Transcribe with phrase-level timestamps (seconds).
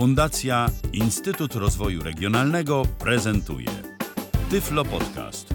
[0.00, 3.66] Fundacja Instytut Rozwoju Regionalnego prezentuje
[4.50, 5.54] Tyflo Podcast.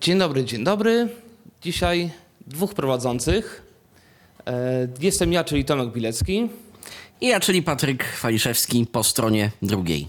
[0.00, 1.08] Dzień dobry, dzień dobry.
[1.62, 2.10] Dzisiaj
[2.46, 3.62] dwóch prowadzących.
[4.46, 6.48] E, Jestem ja, czyli Tomek Bilecki.
[7.20, 10.08] I ja, czyli Patryk Waliszewski po stronie drugiej.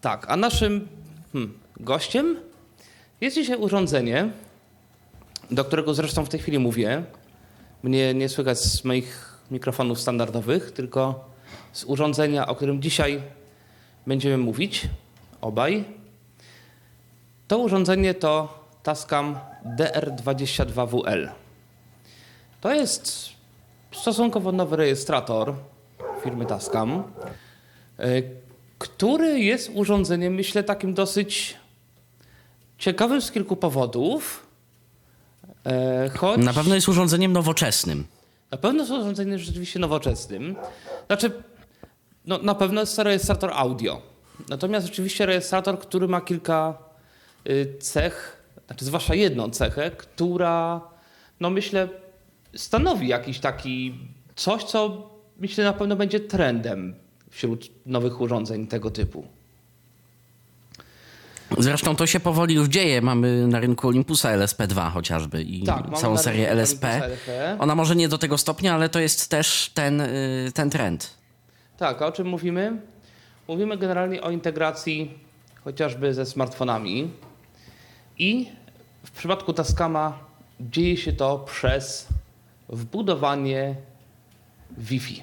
[0.00, 0.88] Tak, a naszym
[1.32, 2.36] hmm, gościem
[3.20, 4.30] jest dzisiaj urządzenie,
[5.50, 7.04] do którego zresztą w tej chwili mówię.
[7.82, 11.24] Mnie nie słychać z moich mikrofonów standardowych, tylko
[11.72, 13.22] z urządzenia, o którym dzisiaj
[14.06, 14.88] będziemy mówić,
[15.40, 15.84] obaj.
[17.48, 19.38] To urządzenie to Tascam
[19.78, 21.28] DR22WL.
[22.60, 23.28] To jest
[23.92, 25.54] stosunkowo nowy rejestrator
[26.24, 27.02] firmy Tascam,
[28.00, 28.30] y,
[28.78, 31.56] który jest urządzeniem, myślę, takim dosyć
[32.78, 34.46] ciekawym z kilku powodów.
[35.66, 38.04] E, Choć Na pewno jest urządzeniem nowoczesnym.
[38.50, 40.56] Na pewno jest urządzeniem rzeczywiście nowoczesnym.
[41.06, 41.30] Znaczy,
[42.24, 44.02] no, na pewno jest to rejestrator audio.
[44.48, 46.78] Natomiast rzeczywiście rejestrator, który ma kilka
[47.48, 50.80] y, cech, znaczy zwłaszcza jedną cechę, która,
[51.40, 51.88] no myślę,
[52.56, 53.94] stanowi jakiś taki
[54.36, 56.94] coś, co myślę na pewno będzie trendem
[57.30, 59.35] wśród nowych urządzeń tego typu.
[61.58, 63.02] Zresztą to się powoli już dzieje.
[63.02, 66.88] Mamy na rynku Olympusa LSP2 chociażby i Tak, całą serię LSP.
[66.88, 67.56] LSP.
[67.58, 71.14] Ona może nie do tego stopnia, ale to jest też ten, y, ten trend.
[71.76, 72.80] Tak, a o czym mówimy?
[73.48, 75.18] Mówimy generalnie o integracji
[75.64, 77.10] chociażby ze smartfonami.
[78.18, 78.48] I
[79.04, 80.18] w przypadku Tascama
[80.60, 82.08] dzieje się to przez
[82.68, 83.74] wbudowanie
[84.78, 85.22] Wi-Fi.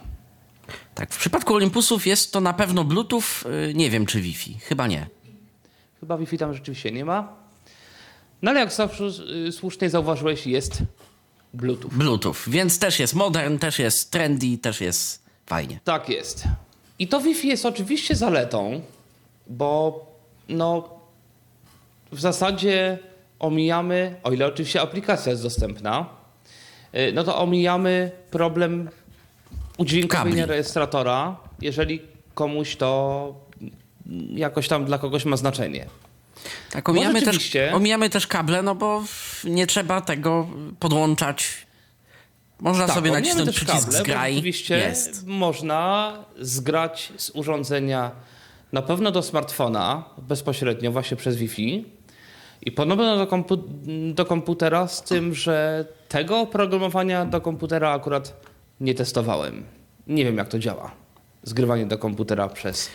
[0.95, 3.23] Tak, w przypadku Olympusów jest to na pewno Bluetooth,
[3.69, 5.07] y, nie wiem czy Wi-Fi, chyba nie.
[6.03, 7.35] Chyba Wi-Fi tam rzeczywiście nie ma.
[8.41, 9.03] No ale jak zawsze
[9.47, 10.83] y, słusznie zauważyłeś, jest
[11.53, 11.89] Bluetooth.
[11.91, 15.79] Bluetooth, więc też jest modern, też jest trendy, też jest fajnie.
[15.83, 16.43] Tak jest.
[16.99, 18.81] I to Wi-Fi jest oczywiście zaletą,
[19.47, 20.05] bo
[20.49, 20.89] no
[22.11, 22.99] w zasadzie
[23.39, 26.09] omijamy, o ile oczywiście aplikacja jest dostępna,
[26.95, 28.89] y, no to omijamy problem
[29.77, 30.45] udźwiękowienia Kabli.
[30.45, 32.01] rejestratora, jeżeli
[32.33, 33.42] komuś to
[34.35, 35.85] jakoś tam dla kogoś ma znaczenie.
[36.71, 39.03] Tak, omijamy, też, omijamy też kable, no bo
[39.43, 40.47] nie trzeba tego
[40.79, 41.47] podłączać.
[42.59, 44.33] Można sobie omijamy nacisnąć też przycisk kable, zgraj.
[44.33, 45.27] Oczywiście Jest.
[45.27, 48.11] można zgrać z urządzenia
[48.71, 51.85] na pewno do smartfona bezpośrednio właśnie przez Wi-Fi
[52.61, 58.41] i ponownie do, kompu- do komputera z tym, że tego oprogramowania do komputera akurat
[58.79, 59.63] nie testowałem.
[60.07, 60.91] Nie wiem jak to działa.
[61.43, 62.89] Zgrywanie do komputera przez...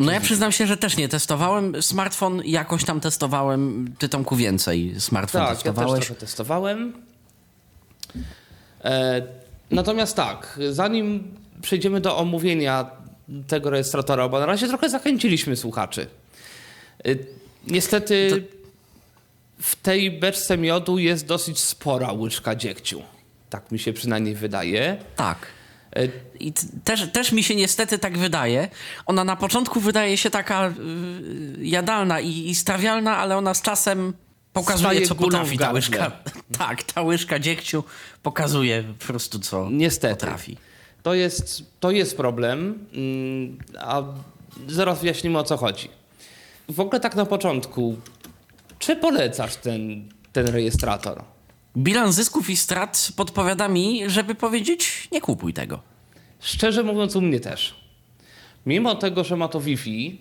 [0.00, 1.82] No ja przyznam się, że też nie testowałem.
[1.82, 3.94] Smartfon jakoś tam testowałem.
[3.98, 6.06] Ty Tomku więcej smartfon Tak, ja też testowałeś.
[6.06, 6.92] trochę testowałem.
[8.84, 9.22] E,
[9.70, 12.90] natomiast tak, zanim przejdziemy do omówienia
[13.46, 16.06] tego rejestratora, bo na razie trochę zachęciliśmy słuchaczy.
[17.04, 17.10] E,
[17.66, 18.46] niestety
[19.60, 23.02] w tej beczce miodu jest dosyć spora łyżka dziegciu.
[23.50, 24.96] Tak mi się przynajmniej wydaje.
[25.16, 25.38] tak.
[26.40, 26.52] I
[26.84, 28.68] też, też mi się niestety tak wydaje.
[29.06, 30.72] Ona na początku wydaje się taka y,
[31.58, 34.12] jadalna i, i strawialna, ale ona z czasem
[34.52, 36.12] pokazuje, Staje co potrafi ta łyżka.
[36.58, 37.84] Tak, ta łyżka dziegciu
[38.22, 40.14] pokazuje po prostu, co Niestety.
[40.14, 40.56] potrafi.
[41.02, 44.02] To jest, to jest problem, mm, a
[44.68, 45.88] zaraz wyjaśnimy o co chodzi.
[46.68, 47.96] W ogóle tak na początku,
[48.78, 51.22] czy polecasz ten, ten rejestrator?
[51.76, 55.80] Bilans zysków i strat podpowiada mi, żeby powiedzieć, nie kupuj tego.
[56.40, 57.74] Szczerze mówiąc, u mnie też.
[58.66, 60.20] Mimo tego, że ma to Wi-Fi,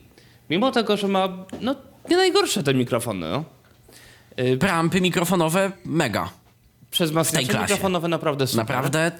[0.49, 1.75] mimo tego, że ma no,
[2.09, 3.43] nie najgorsze te mikrofony, no.
[4.45, 6.29] Y, Preampy mikrofonowe mega.
[6.91, 8.57] przez maseczki mikrofonowe naprawdę super.
[8.65, 9.11] Naprawdę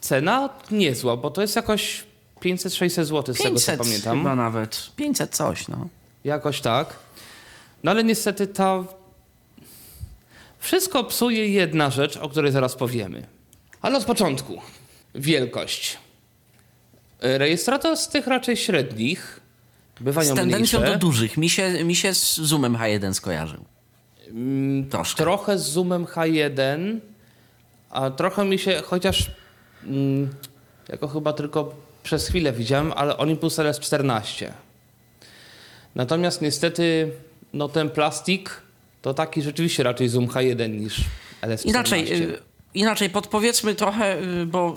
[0.00, 2.04] Cena niezła, bo to jest jakoś
[2.42, 4.18] 500-600 zł z tego 500 co pamiętam.
[4.18, 4.90] chyba nawet.
[4.96, 5.88] 500 coś, no.
[6.24, 6.96] Jakoś tak.
[7.84, 8.84] No ale niestety ta.
[10.64, 13.26] Wszystko psuje jedna rzecz, o której zaraz powiemy.
[13.82, 14.62] Ale od początku.
[15.14, 15.98] Wielkość.
[17.20, 19.40] Rejestrator z tych raczej średnich
[20.00, 20.98] bywają Z tendencją mniejsze.
[20.98, 21.36] do dużych.
[21.36, 23.64] Mi się, mi się z Zoomem H1 skojarzył.
[24.90, 25.22] Troszkę.
[25.22, 26.98] Trochę z zoomem H1,
[27.90, 29.30] a trochę mi się, chociaż
[29.86, 30.28] mm,
[30.88, 34.50] jako chyba tylko przez chwilę widziałem, ale Olympus LS14.
[35.94, 37.10] Natomiast niestety
[37.52, 38.63] no ten plastik
[39.04, 41.00] to taki rzeczywiście raczej zoom H1 niż
[41.42, 41.66] LS14.
[41.66, 42.38] Inaczej, y,
[42.74, 44.76] inaczej podpowiedzmy trochę, y, bo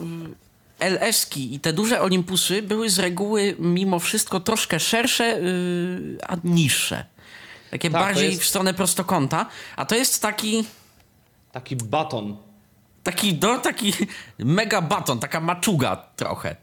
[0.82, 5.40] y, LS-ki i te duże Olympusy były z reguły mimo wszystko troszkę szersze,
[6.28, 7.06] a niższe.
[7.72, 9.46] Takie Tak, bardziej jest- w stronę prostokąta,
[9.76, 10.66] a to jest taki
[11.52, 12.38] Taki baton.
[13.04, 13.94] Taki, no, taki
[14.40, 16.56] mega baton, taka maczuga trochę.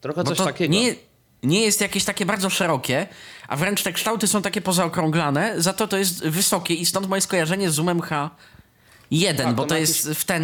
[0.00, 0.72] Trochę Bo coś takiego.
[0.74, 0.94] Nie,
[1.42, 3.06] nie jest jakieś takie bardzo szerokie,
[3.48, 7.20] a wręcz te kształty są takie pozaokrąglane, za to to jest wysokie i stąd moje
[7.22, 10.42] skojarzenie z Zoomem H1, Tak, bo to jest w ten,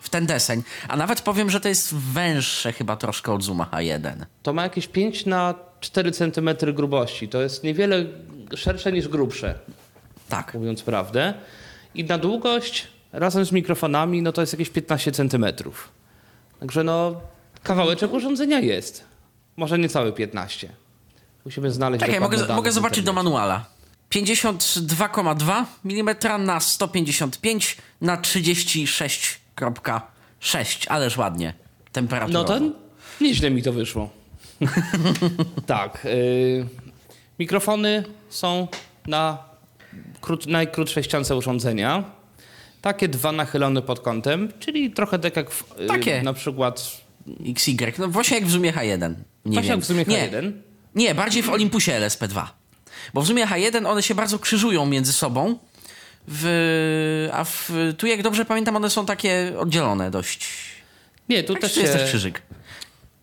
[0.00, 0.62] w ten deseń.
[0.88, 4.12] A nawet powiem, że to jest węższe chyba troszkę od Zooma H1.
[4.42, 7.28] To ma jakieś 5 na 4 cm grubości.
[7.28, 8.04] To jest niewiele
[8.56, 9.58] szersze niż grubsze,
[10.28, 10.54] Tak.
[10.54, 11.34] mówiąc prawdę.
[11.94, 15.46] I na długość razem z mikrofonami, no to jest jakieś 15 cm.
[16.60, 17.20] Także no,
[17.62, 19.09] kawałeczek urządzenia jest.
[19.60, 20.72] Może niecałe 15.
[21.44, 23.64] Musimy znaleźć Czekaj, mogę, mogę zobaczyć do manuala.
[24.10, 26.16] 52,2 mm
[26.46, 30.86] na 155 na 36,6.
[30.88, 31.54] Ależ ładnie.
[31.92, 32.40] Temperatura.
[32.40, 32.60] No to
[33.20, 34.10] nieźle mi to wyszło.
[35.66, 36.04] tak.
[36.04, 36.66] y,
[37.38, 38.68] mikrofony są
[39.06, 39.38] na
[40.20, 42.04] krót, najkrótszej ściance urządzenia.
[42.82, 46.22] Takie dwa nachylone pod kątem, czyli trochę tak jak w, y, Takie.
[46.22, 47.00] na przykład
[47.46, 47.92] XY.
[47.98, 49.14] No właśnie jak w Zoomie H1.
[49.44, 49.80] Nie właśnie wiem.
[50.04, 50.52] w Nie, H1.
[50.94, 52.46] Nie, bardziej w Olympusie LSP2.
[53.14, 55.58] Bo w Zoomie H1 one się bardzo krzyżują między sobą.
[56.28, 60.48] W, a w, tu, jak dobrze pamiętam, one są takie oddzielone dość.
[61.28, 62.42] Nie, tu Tak, też, tu jest się, też krzyżyk.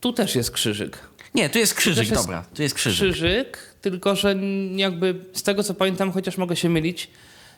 [0.01, 0.99] tu też jest krzyżyk.
[1.35, 2.45] Nie, tu jest krzyżyk, też jest dobra.
[2.55, 3.11] Tu jest krzyżyk.
[3.13, 4.35] Krzyżyk, tylko że
[4.75, 7.09] jakby z tego co pamiętam, chociaż mogę się mylić,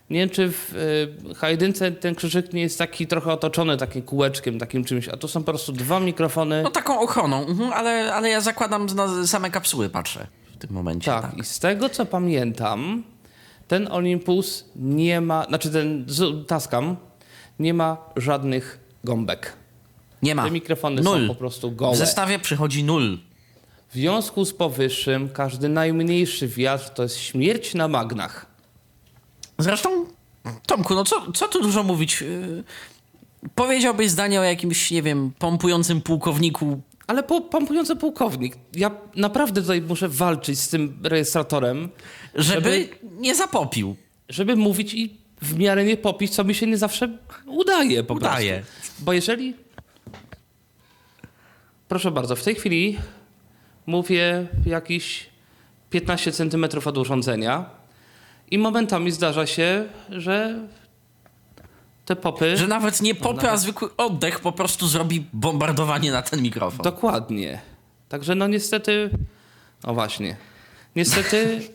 [0.09, 4.59] nie wiem czy w y, H1 ten krzyżyk nie jest taki trochę otoczony takim kółeczkiem,
[4.59, 6.63] takim czymś, a tu są po prostu dwa mikrofony.
[6.63, 11.11] No taką ochroną, mhm, ale, ale ja zakładam na same kapsuły patrzę w tym momencie.
[11.11, 11.37] tak, Tak.
[11.37, 13.03] i z tego co pamiętam,
[13.67, 16.95] ten Olympus nie ma, znaczy ten Z- Tascam
[17.59, 19.53] nie ma żadnych gąbek.
[20.21, 20.43] Nie ma.
[20.45, 21.21] Te mikrofony nul.
[21.21, 21.95] są po prostu W gołe.
[21.95, 23.17] zestawie przychodzi nul.
[23.89, 28.45] W związku z powyższym każdy najmniejszy wiatr to jest śmierć na magnach.
[29.59, 30.05] Zresztą,
[30.65, 32.21] Tomku, no co, co tu dużo mówić?
[32.21, 32.63] Yy,
[33.55, 36.81] powiedziałbyś zdanie o jakimś, nie wiem, pompującym pułkowniku.
[37.07, 41.89] Ale po, pompujący pułkownik, ja naprawdę tutaj muszę walczyć z tym rejestratorem,
[42.35, 42.89] Żeby,
[43.19, 43.95] nie zapopił.
[44.29, 48.53] żeby mówić i w miarę nie popić, co mi się nie zawsze udaje po Udaje.
[48.53, 48.93] prostu.
[48.99, 49.53] Bo jeżeli...
[51.87, 52.97] Proszę bardzo, w tej chwili
[53.85, 55.29] mówię jakiś
[55.89, 57.78] 15 cm od urządzenia
[58.51, 60.59] i momentami zdarza się, że
[62.05, 62.57] te popy...
[62.57, 66.83] Że nawet nie popy, a zwykły oddech po prostu zrobi bombardowanie na ten mikrofon.
[66.83, 67.61] Dokładnie.
[68.09, 69.09] Także no niestety...
[69.83, 70.37] No właśnie.
[70.95, 71.61] Niestety...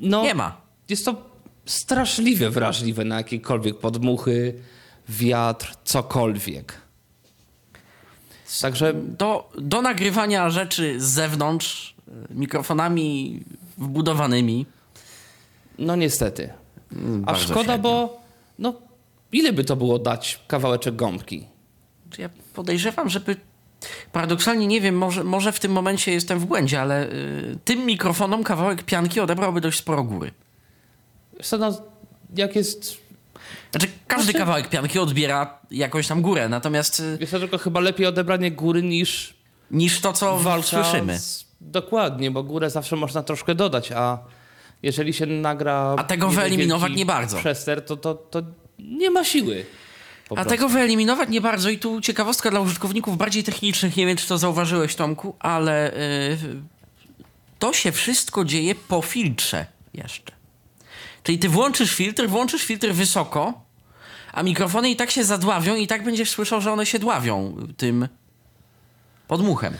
[0.00, 0.56] No, Nie ma.
[0.88, 1.22] Jest to
[1.66, 4.54] straszliwie wrażliwe na jakiekolwiek podmuchy,
[5.08, 6.80] wiatr, cokolwiek.
[8.60, 13.40] Także Do, do nagrywania rzeczy z zewnątrz, y, mikrofonami
[13.78, 14.66] wbudowanymi.
[15.78, 16.50] No niestety.
[16.92, 17.82] A bardzo szkoda, średnio.
[17.82, 18.20] bo
[18.58, 18.74] no
[19.32, 21.46] ile by to było dać kawałeczek gąbki?
[22.18, 23.36] Ja podejrzewam, żeby.
[24.12, 28.44] Paradoksalnie nie wiem, może, może w tym momencie jestem w błędzie, ale y, tym mikrofonom
[28.44, 30.30] kawałek pianki odebrałby dość sporo góry.
[31.58, 31.82] No,
[32.36, 32.96] jak jest...
[33.70, 37.80] Znaczy, każdy Znaczy- kawałek pianki odbiera jakąś tam górę, natomiast y, Wiesz co, tylko chyba
[37.80, 39.38] lepiej odebranie góry niż
[39.70, 41.18] niż to, co walka słyszymy.
[41.18, 41.46] Z...
[41.60, 44.18] Dokładnie, bo górę zawsze można troszkę dodać, a
[44.82, 45.94] jeżeli się nagra...
[45.98, 47.36] A tego wyeliminować nie bardzo.
[47.38, 48.42] Przester, to, to, to
[48.78, 49.64] nie ma siły.
[50.36, 51.70] A tego wyeliminować nie bardzo.
[51.70, 53.96] I tu ciekawostka dla użytkowników bardziej technicznych.
[53.96, 56.38] Nie wiem, czy to zauważyłeś, Tomku, ale y,
[57.58, 60.32] to się wszystko dzieje po filtrze jeszcze.
[61.22, 63.60] Czyli ty włączysz filtr, włączysz filtr wysoko,
[64.32, 68.08] a mikrofony i tak się zadławią i tak będziesz słyszał, że one się dławią tym
[69.28, 69.74] podmuchem.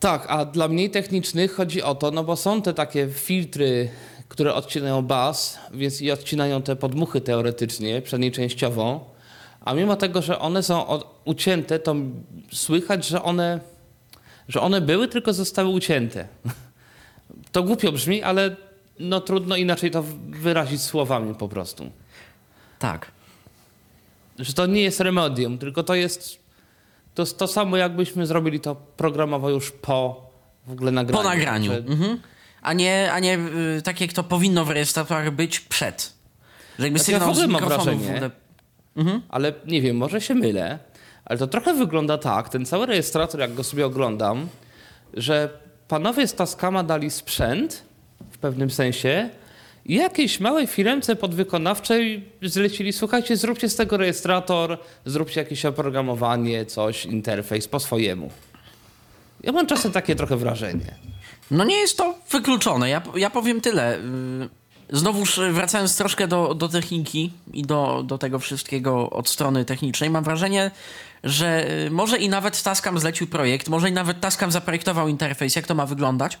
[0.00, 3.88] Tak, a dla mniej technicznych chodzi o to, no bo są te takie filtry,
[4.30, 9.10] które odcinają bas, więc i odcinają te podmuchy teoretycznie, przynajmniej częściowo.
[9.60, 11.94] A mimo tego, że one są od, ucięte, to
[12.52, 13.60] słychać, że one,
[14.48, 16.28] że one były, tylko zostały ucięte.
[17.52, 18.56] To głupio brzmi, ale
[18.98, 21.90] no trudno inaczej to wyrazić słowami po prostu.
[22.78, 23.10] Tak.
[24.38, 26.38] Że to nie jest remedium, tylko to jest
[27.14, 30.26] to, jest to samo, jakbyśmy zrobili to programowo już po
[30.66, 31.22] w ogóle nagraniu.
[31.22, 31.72] Po nagraniu.
[31.72, 32.20] Że- Mhm.
[32.62, 33.38] A nie, a nie
[33.78, 36.12] y, tak jak to powinno w rejestratorach być przed.
[36.78, 38.30] Że jakby Znaczy, ja sygnał w ogóle z mam wrażenie- ogóle...
[39.28, 40.78] Ale nie wiem, może się mylę,
[41.24, 44.48] ale to trochę wygląda tak, ten cały rejestrator, jak go sobie oglądam,
[45.14, 45.48] że
[45.88, 47.82] panowie z Tascama dali sprzęt
[48.30, 49.30] w pewnym sensie
[49.86, 57.06] i jakiejś małej firmce podwykonawczej zlecili, słuchajcie, zróbcie z tego rejestrator, zróbcie jakieś oprogramowanie, coś,
[57.06, 58.30] interfejs po swojemu.
[59.42, 60.94] Ja mam czasem takie trochę wrażenie.
[61.50, 62.88] No nie jest to wykluczone.
[62.88, 63.98] Ja, ja powiem tyle.
[63.98, 64.48] y,
[64.92, 70.24] Znowuż wracając troszkę do, do techniki i do, do tego wszystkiego od strony technicznej, mam
[70.24, 70.70] wrażenie,
[71.24, 75.66] że y, może i nawet Tascam zlecił projekt, może i nawet Tascam zaprojektował interfejs, jak
[75.66, 76.38] to ma wyglądać.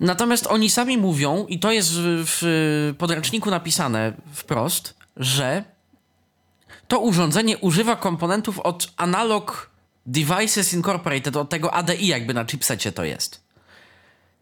[0.00, 5.64] Natomiast oni sami mówią, i to jest w podręczniku napisane wprost, że
[6.88, 9.70] to urządzenie używa komponentów od Analog
[10.06, 13.40] Devices Incorporated, od tego ADI jakby na chipsecie to jest.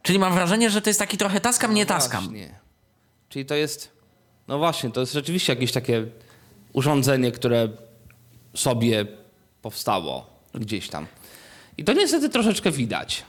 [0.03, 2.25] Czyli mam wrażenie, że to jest taki trochę Tascam, nie Tascam.
[2.25, 2.59] Właśnie.
[3.29, 3.93] Czyli to jest,
[4.49, 6.07] no właśnie, to jest rzeczywiście jakieś takie
[6.73, 7.69] urządzenie, które
[8.55, 9.07] sobie
[9.63, 11.07] powstało gdzieś tam.
[11.79, 13.25] I to niestety troszeczkę widać.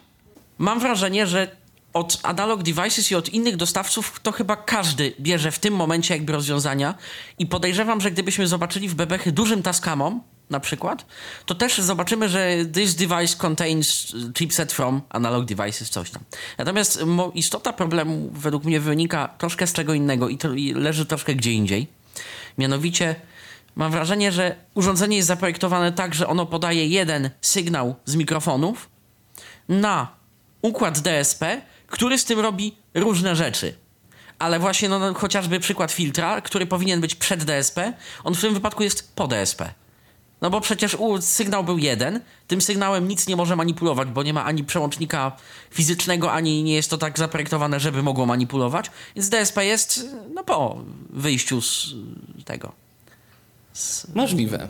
[0.57, 1.55] Mam wrażenie, że
[1.93, 6.33] od Analog Devices i od innych dostawców to chyba każdy bierze w tym momencie jakby
[6.33, 6.95] rozwiązania
[7.39, 11.05] i podejrzewam, że gdybyśmy zobaczyli w bebechy dużym Tascamom na przykład,
[11.45, 16.23] to też zobaczymy, że this device contains chipset from Analog Devices, coś tam.
[16.57, 17.03] Natomiast
[17.33, 21.51] istota problemu według mnie wynika troszkę z czego innego i, to, i leży troszkę gdzie
[21.51, 21.87] indziej.
[22.57, 23.15] Mianowicie
[23.75, 28.89] mam wrażenie, że urządzenie jest zaprojektowane tak, że ono podaje jeden sygnał z mikrofonów
[29.69, 30.07] na
[30.61, 33.73] układ DSP, który z tym robi różne rzeczy.
[34.39, 37.93] Ale właśnie no, no, chociażby przykład filtra, który powinien być przed DSP,
[38.23, 39.73] on w tym wypadku jest po DSP.
[40.41, 44.33] No bo przecież u, sygnał był jeden, tym sygnałem nic nie może manipulować, bo nie
[44.33, 45.31] ma ani przełącznika
[45.71, 48.91] fizycznego, ani nie jest to tak zaprojektowane, żeby mogło manipulować.
[49.15, 51.93] Więc DSP jest no po wyjściu z
[52.45, 52.71] tego.
[54.15, 54.67] Możliwe.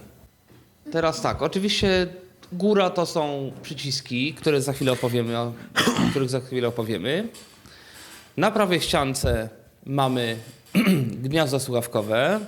[0.92, 2.08] Teraz tak, oczywiście
[2.51, 5.54] góra to są przyciski, które za chwilę opowiemy, o
[6.10, 7.28] których za chwilę opowiemy.
[8.38, 9.50] Na prawej ściance
[9.86, 10.38] mamy
[11.24, 12.40] gniazdo słuchawkowe,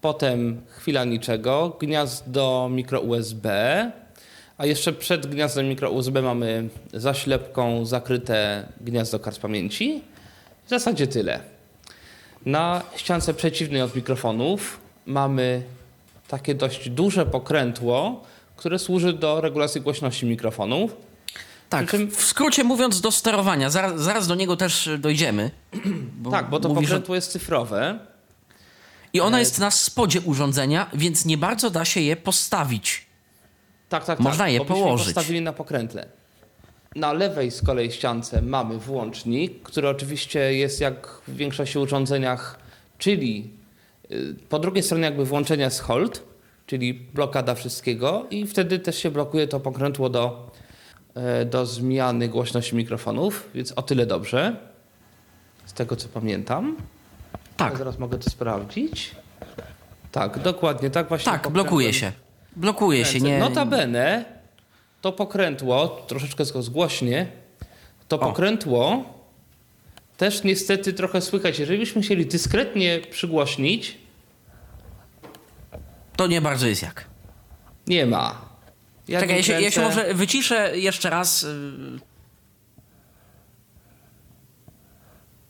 [0.00, 3.46] potem chwila niczego, gniazdo mikro USB,
[4.58, 10.02] a jeszcze przed gniazdem mikro USB mamy zaślepką zakryte gniazdo kart pamięci.
[10.66, 11.40] W zasadzie tyle.
[12.46, 15.62] Na ściance przeciwnej od mikrofonów mamy
[16.28, 18.24] takie dość duże pokrętło,
[18.56, 20.96] które służy do regulacji głośności mikrofonów.
[21.68, 25.50] Tak, czym- w skrócie mówiąc do sterowania, zaraz, zaraz do niego też dojdziemy.
[26.16, 27.98] Bo tak, bo to mówi, że- pokrętło jest cyfrowe.
[29.12, 33.06] I ona jest na spodzie urządzenia, więc nie bardzo da się je postawić.
[33.88, 34.52] Tak, tak, Można tak.
[34.52, 35.06] je położyć.
[35.06, 36.06] postawili na pokrętle.
[36.96, 42.58] Na lewej z kolei ściance mamy włącznik, który oczywiście jest jak w większości urządzeniach,
[42.98, 43.50] czyli
[44.10, 46.22] y, po drugiej stronie jakby włączenia jest hold,
[46.66, 50.50] czyli blokada wszystkiego i wtedy też się blokuje to pokrętło do,
[51.14, 54.56] e, do zmiany głośności mikrofonów, więc o tyle dobrze.
[55.66, 56.76] Z tego co pamiętam.
[57.64, 59.10] Tak, Ja zaraz mogę to sprawdzić.
[60.12, 61.32] Tak, dokładnie, tak właśnie.
[61.32, 62.12] tak, blokuje się.
[62.56, 63.38] Blokuje się, nie...
[63.38, 64.24] Notabene
[65.00, 67.26] to pokrętło, troszeczkę zgłośnie,
[68.08, 69.04] to pokrętło
[70.16, 71.58] też niestety trochę słychać.
[71.58, 73.98] Jeżeli byśmy chcieli dyskretnie przygłośnić,
[76.16, 77.04] To nie bardzo jest jak.
[77.86, 78.50] nie ma.
[79.08, 81.42] Jak Czekaj, ja się, ja się może wyciszę jeszcze raz.
[81.42, 81.48] y,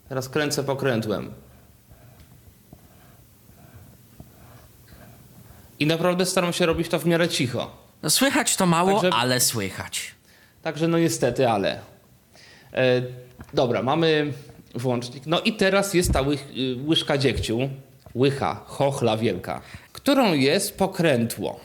[0.08, 1.32] Teraz kręcę pokrętłem.
[5.80, 7.70] I naprawdę staram się robić to w miarę cicho.
[8.02, 10.14] No, słychać to mało, Także- ale słychać.
[10.62, 11.80] Także no niestety, ale.
[12.72, 13.02] E,
[13.54, 14.32] dobra, mamy
[14.74, 15.26] włącznik.
[15.26, 17.58] No i teraz jest ta wych, y, łyżka dziegciu,
[18.14, 19.60] łycha, chochla wielka,
[19.92, 21.60] którą jest pokrętło.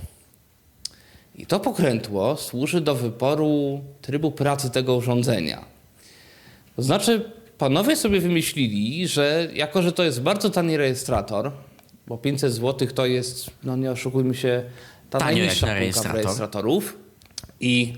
[1.35, 5.65] I to pokrętło służy do wyboru trybu pracy tego urządzenia.
[6.75, 11.51] To znaczy, panowie sobie wymyślili, że jako, że to jest bardzo tani rejestrator,
[12.07, 14.63] bo 500 zł to jest, no nie oszukujmy się,
[15.09, 16.21] ta Tanio najniższa na półka rejestrator.
[16.21, 16.97] rejestratorów.
[17.59, 17.93] I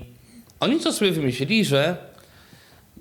[0.60, 1.96] oni co sobie wymyślili, że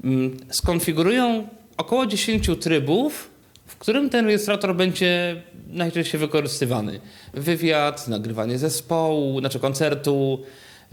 [0.03, 1.47] mm, skonfigurują
[1.77, 3.29] około 10 trybów,
[3.65, 6.99] w którym ten rejestrator będzie najczęściej wykorzystywany.
[7.33, 10.43] Wywiad, nagrywanie zespołu, znaczy koncertu,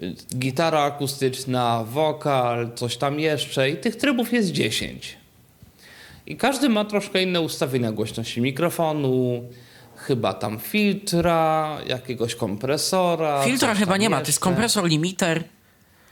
[0.03, 5.17] y, gitara akustyczna, wokal, coś tam jeszcze i tych trybów jest 10.
[6.27, 9.45] I każdy ma troszkę inne ustawienia głośności mikrofonu,
[10.07, 13.43] chyba tam filtra, jakiegoś kompresora.
[13.45, 15.45] Filtra chyba nie ma, to jest kompresor, limiter.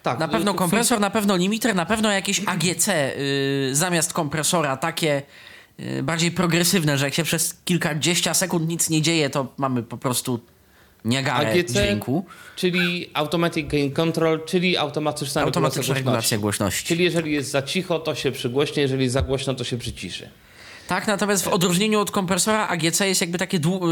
[0.03, 5.23] Tak, Na pewno kompresor, na pewno limiter, na pewno jakieś AGC y, zamiast kompresora, takie
[5.81, 9.97] y, bardziej progresywne, że jak się przez kilkadziesiąt sekund nic nie dzieje, to mamy po
[9.97, 10.41] prostu
[11.05, 12.25] niagarę AGC, dźwięku.
[12.57, 16.65] czyli Automatic Gain Control, czyli automatyczna, Automatyczna regulacja regulacja głośności.
[16.67, 16.89] głośności.
[16.89, 20.29] Czyli jeżeli jest za cicho, to się przygłośnie, jeżeli za głośno, to się przyciszy.
[20.89, 23.89] Tak, natomiast w odróżnieniu od kompresora AGC jest jakby takie, dłu-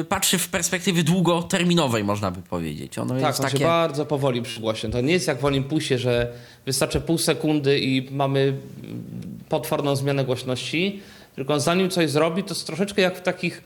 [0.00, 2.98] y, patrzy w perspektywie długoterminowej, można by powiedzieć.
[2.98, 3.58] Ono Tak, jest on takie...
[3.58, 4.90] się bardzo powoli przygłośnie.
[4.90, 6.32] To nie jest jak w Olympusie, że
[6.66, 8.56] wystarczy pół sekundy i mamy
[9.48, 11.00] potworną zmianę głośności.
[11.36, 13.62] tylko zanim coś zrobi, to jest troszeczkę jak w takich,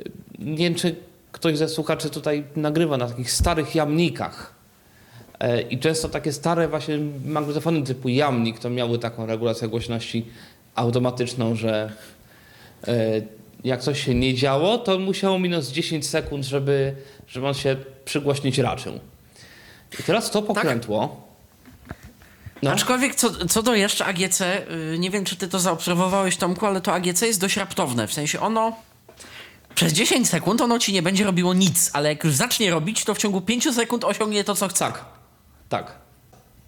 [0.00, 0.04] y,
[0.38, 0.96] nie wiem czy
[1.32, 4.54] ktoś ze słuchaczy tutaj nagrywa na takich starych jamnikach.
[5.40, 10.26] E, I często takie stare właśnie magnetofony typu jamnik to miały taką regulację głośności
[10.80, 11.92] automatyczną, że
[12.88, 12.92] e,
[13.64, 16.94] jak coś się nie działo, to musiało minąć 10 sekund, żeby,
[17.28, 19.00] żeby on się przygłośnić raczył.
[20.00, 21.30] I teraz to pokrętło.
[22.62, 22.70] No.
[22.70, 26.80] Aczkolwiek co, co do jeszcze AGC, y, nie wiem czy ty to zaobserwowałeś Tomku, ale
[26.80, 28.06] to AGC jest dość raptowne.
[28.06, 28.72] W sensie ono
[29.74, 33.14] przez 10 sekund ono ci nie będzie robiło nic, ale jak już zacznie robić, to
[33.14, 34.84] w ciągu 5 sekund osiągnie to, co chce.
[34.84, 35.04] Tak,
[35.68, 35.94] tak.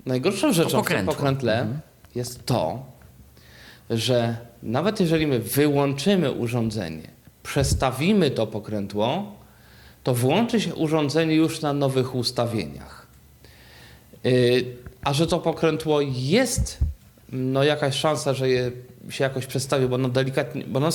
[0.07, 1.67] Najgorszą rzeczą w tym pokrętle
[2.15, 2.92] jest to,
[3.93, 7.09] że nawet jeżeli my wyłączymy urządzenie,
[7.43, 9.33] przestawimy to pokrętło,
[10.03, 13.07] to włączy się urządzenie już na nowych ustawieniach.
[14.25, 14.65] Yy,
[15.05, 16.79] a że to pokrętło jest,
[17.33, 18.73] no jakaś szansa, że je
[19.11, 20.89] się jakoś przestawi, bo ono delikatnie, bo ono,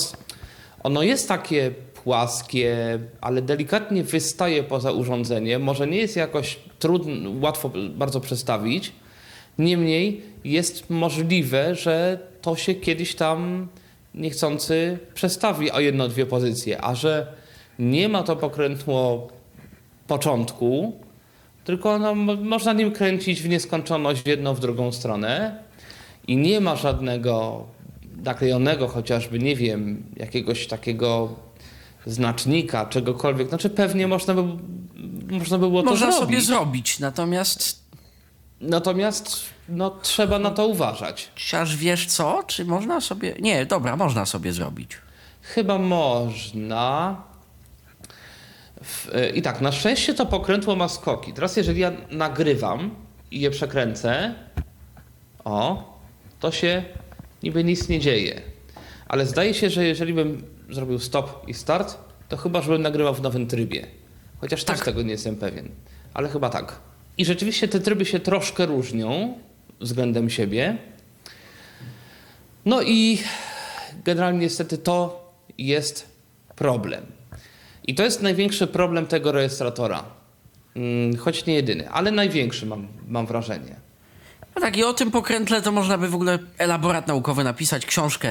[0.82, 1.70] ono jest takie
[2.04, 5.58] płaskie, ale delikatnie wystaje poza urządzenie.
[5.58, 8.92] Może nie jest jakoś trudno, łatwo bardzo przestawić.
[9.58, 13.68] Niemniej jest możliwe, że to się kiedyś tam
[14.14, 17.32] niechcący przestawi o jedno, dwie pozycje, a że
[17.78, 19.28] nie ma to pokrętło
[20.06, 20.96] początku,
[21.64, 25.62] tylko no, mo- można nim kręcić w nieskończoność w jedną, w drugą stronę
[26.26, 27.66] i nie ma żadnego
[28.24, 31.34] naklejonego chociażby, nie wiem, jakiegoś takiego
[32.06, 33.48] znacznika, czegokolwiek.
[33.48, 34.42] Znaczy pewnie można by,
[35.30, 36.20] można by było to Można zrobić.
[36.28, 37.88] sobie zrobić, natomiast
[38.60, 41.30] Natomiast no, trzeba na to uważać.
[41.52, 42.42] aż wiesz co?
[42.46, 43.34] Czy można sobie...
[43.40, 44.90] Nie, dobra, można sobie zrobić.
[45.42, 47.16] Chyba można.
[48.82, 51.32] W, e, I tak, na szczęście to pokrętło ma skoki.
[51.32, 52.94] Teraz, jeżeli ja nagrywam
[53.30, 54.34] i je przekręcę,
[55.44, 55.92] o,
[56.40, 56.84] to się
[57.42, 58.40] niby nic nie dzieje.
[59.08, 61.98] Ale zdaje się, że jeżeli bym zrobił stop i start,
[62.28, 63.86] to chyba, żebym nagrywał w nowym trybie.
[64.40, 64.84] Chociaż też Tak.
[64.84, 65.68] tego nie jestem pewien.
[66.14, 66.80] Ale chyba tak.
[67.18, 69.38] I rzeczywiście te tryby się troszkę różnią
[69.80, 70.76] względem siebie.
[72.64, 73.22] No i
[74.04, 76.08] generalnie niestety to jest
[76.56, 77.06] problem.
[77.86, 80.04] I to jest największy problem tego rejestratora.
[80.76, 83.76] Mm, Choć nie jedyny, ale największy mam, mam wrażenie.
[84.54, 88.28] No tak, i o tym pokrętle to można by w ogóle elaborat naukowy napisać, książkę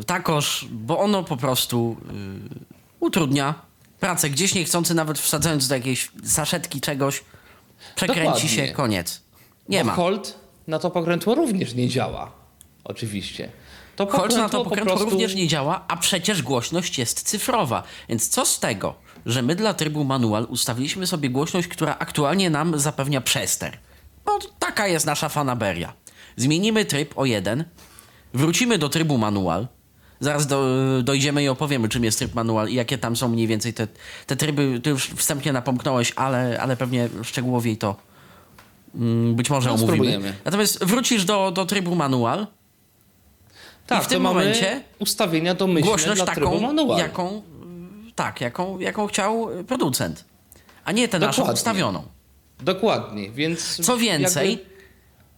[0.00, 1.96] y, takoż, bo ono po prostu
[2.52, 2.64] y,
[3.00, 3.54] utrudnia
[4.00, 4.30] pracę.
[4.30, 7.24] Gdzieś niechcący, nawet wsadzając do jakiejś saszetki czegoś,
[7.94, 8.48] przekręci Dokładnie.
[8.48, 9.20] się, koniec.
[9.68, 9.92] Nie Bo ma.
[9.92, 12.32] Holt na to pokrętło również nie działa.
[12.84, 13.48] Oczywiście.
[13.96, 17.82] To na to po pokrętło prostu- również nie działa, a przecież głośność jest cyfrowa.
[18.08, 18.94] Więc co z tego,
[19.26, 23.78] że my dla trybu manual ustawiliśmy sobie głośność, która aktualnie nam zapewnia przester?
[24.24, 25.92] Bo taka jest nasza fanaberia.
[26.36, 27.64] Zmienimy tryb o jeden,
[28.34, 29.68] wrócimy do trybu manual,
[30.20, 30.64] zaraz do,
[31.02, 33.88] dojdziemy i opowiemy, czym jest tryb manual i jakie tam są mniej więcej te,
[34.26, 34.80] te tryby.
[34.82, 37.96] Ty już wstępnie napomknąłeś, ale, ale pewnie szczegółowiej to
[39.34, 39.92] być może No, omówimy.
[39.96, 40.34] spróbujemy.
[40.44, 42.46] Natomiast wrócisz do, do trybu manual,
[43.86, 46.98] Tak, I w tym to mamy momencie ustawienia domyślne głośność dla taką, manual.
[46.98, 47.42] jaką,
[48.14, 50.24] tak, jaką, jaką chciał producent,
[50.84, 52.02] a nie tę naszą ustawioną.
[52.60, 54.72] Dokładnie, więc Co więcej, jakby-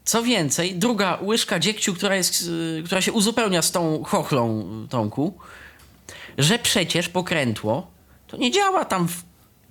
[0.04, 2.42] co więcej, druga łyżka dziegciu, która, jest,
[2.78, 5.34] y, która się uzupełnia z tą chochlą, y, Tomku,
[6.38, 7.86] że przecież pokrętło
[8.26, 9.22] to nie działa tam w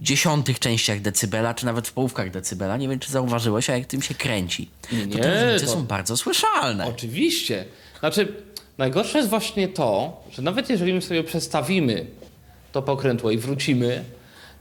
[0.04, 2.78] dziesiątych częściach decybela, czy nawet w połówkach decybela.
[2.78, 5.84] Nie wiem, czy zauważyłeś, a jak tym się kręci, Nie, to te różnice to- są
[5.86, 6.86] bardzo słyszalne.
[6.88, 7.66] Oczywiście.
[8.00, 8.34] Znaczy,
[8.78, 12.06] najgorsze jest właśnie to, że nawet jeżeli my sobie przestawimy
[12.72, 14.04] to pokrętło i wrócimy,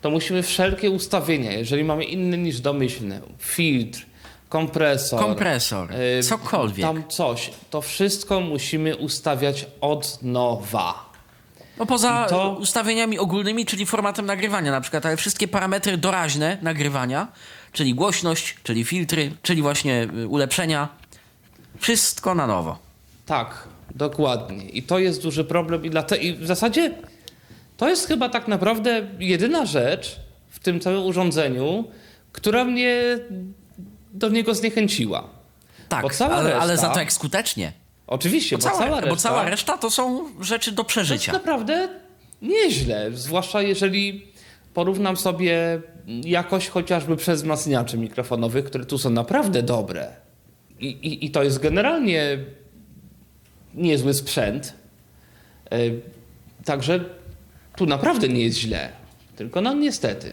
[0.01, 4.07] to musimy wszelkie ustawienia, jeżeli mamy inne niż domyślne, filtr,
[4.49, 6.81] kompresor, Kompresor, y, cokolwiek.
[6.87, 11.12] tam coś, to wszystko musimy ustawiać od nowa.
[11.79, 17.29] No poza to- ustawieniami ogólnymi, czyli formatem nagrywania na przykład, ale wszystkie parametry doraźne nagrywania,
[17.73, 20.89] czyli głośność, czyli filtry, czyli właśnie y, ulepszenia,
[21.79, 22.79] wszystko na nowo.
[23.27, 24.65] Tak, dokładnie.
[24.69, 26.91] I to jest duży problem i, dlate- i w zasadzie
[27.77, 30.17] to jest chyba tak naprawdę jedyna rzecz
[30.51, 31.85] w tym całym urządzeniu,
[32.33, 33.19] która mnie
[34.13, 35.25] do niego zniechęciła.
[35.89, 37.73] Tak, ale, ale reszta- za to jak skutecznie.
[38.13, 40.89] Oczywiście, Bo bo, cała, cała reszta, bo cała reszta to są rzeczy do to jest
[40.89, 41.33] przeżycia.
[41.33, 41.89] naprawdę
[42.43, 43.11] nieźle.
[43.15, 44.27] Zwłaszcza jeżeli
[44.75, 45.81] porównam sobie
[46.25, 50.17] jakość chociażby przez wzmacniaczy mikrofonowych, które tu są naprawdę dobre.
[50.81, 52.39] I, i, i to jest generalnie
[53.75, 54.75] niezły sprzęt.
[55.71, 55.79] E,
[56.65, 57.05] Także
[57.77, 58.89] tu naprawdę nie jest źle.
[59.37, 60.33] Tylko no niestety.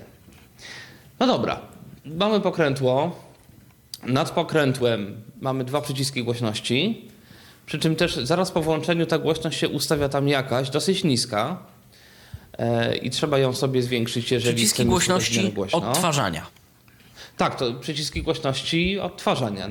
[1.19, 1.61] No dobra,
[2.05, 3.19] mamy pokrętło.
[4.03, 7.07] Nad pokrętłem mamy dwa przyciski głośności.
[7.69, 11.57] Przy czym też zaraz po włączeniu ta głośność się ustawia tam jakaś, dosyć niska.
[12.57, 16.47] E, I trzeba ją sobie zwiększyć, jeżeli Przyciski głośności odtwarzania.
[17.37, 19.69] Tak, to przyciski głośności odtwarzania.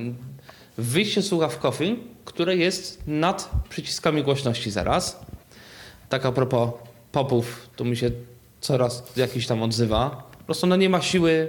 [0.77, 5.21] Wyjście słuchawkowy, które jest nad przyciskami głośności zaraz.
[6.09, 6.71] Tak a propos
[7.13, 8.11] popów, tu mi się
[8.61, 10.29] coraz jakiś tam odzywa.
[10.39, 11.49] Po prostu no nie ma siły,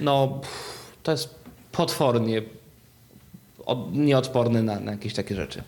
[0.00, 1.34] no pff, to jest
[1.72, 2.42] potwornie
[3.66, 5.62] od, nieodporny na, na jakieś takie rzeczy.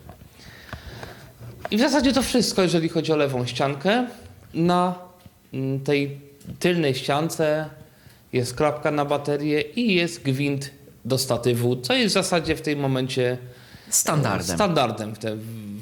[1.71, 4.07] I w zasadzie to wszystko, jeżeli chodzi o lewą ściankę.
[4.53, 4.95] Na
[5.53, 6.21] mm, tej
[6.59, 7.69] tylnej ściance
[8.33, 10.71] jest klapka na baterię i jest gwint
[11.05, 13.37] do statywu, co jest w zasadzie w tym momencie
[13.89, 14.55] Standardem.
[14.55, 15.35] standardem w, te,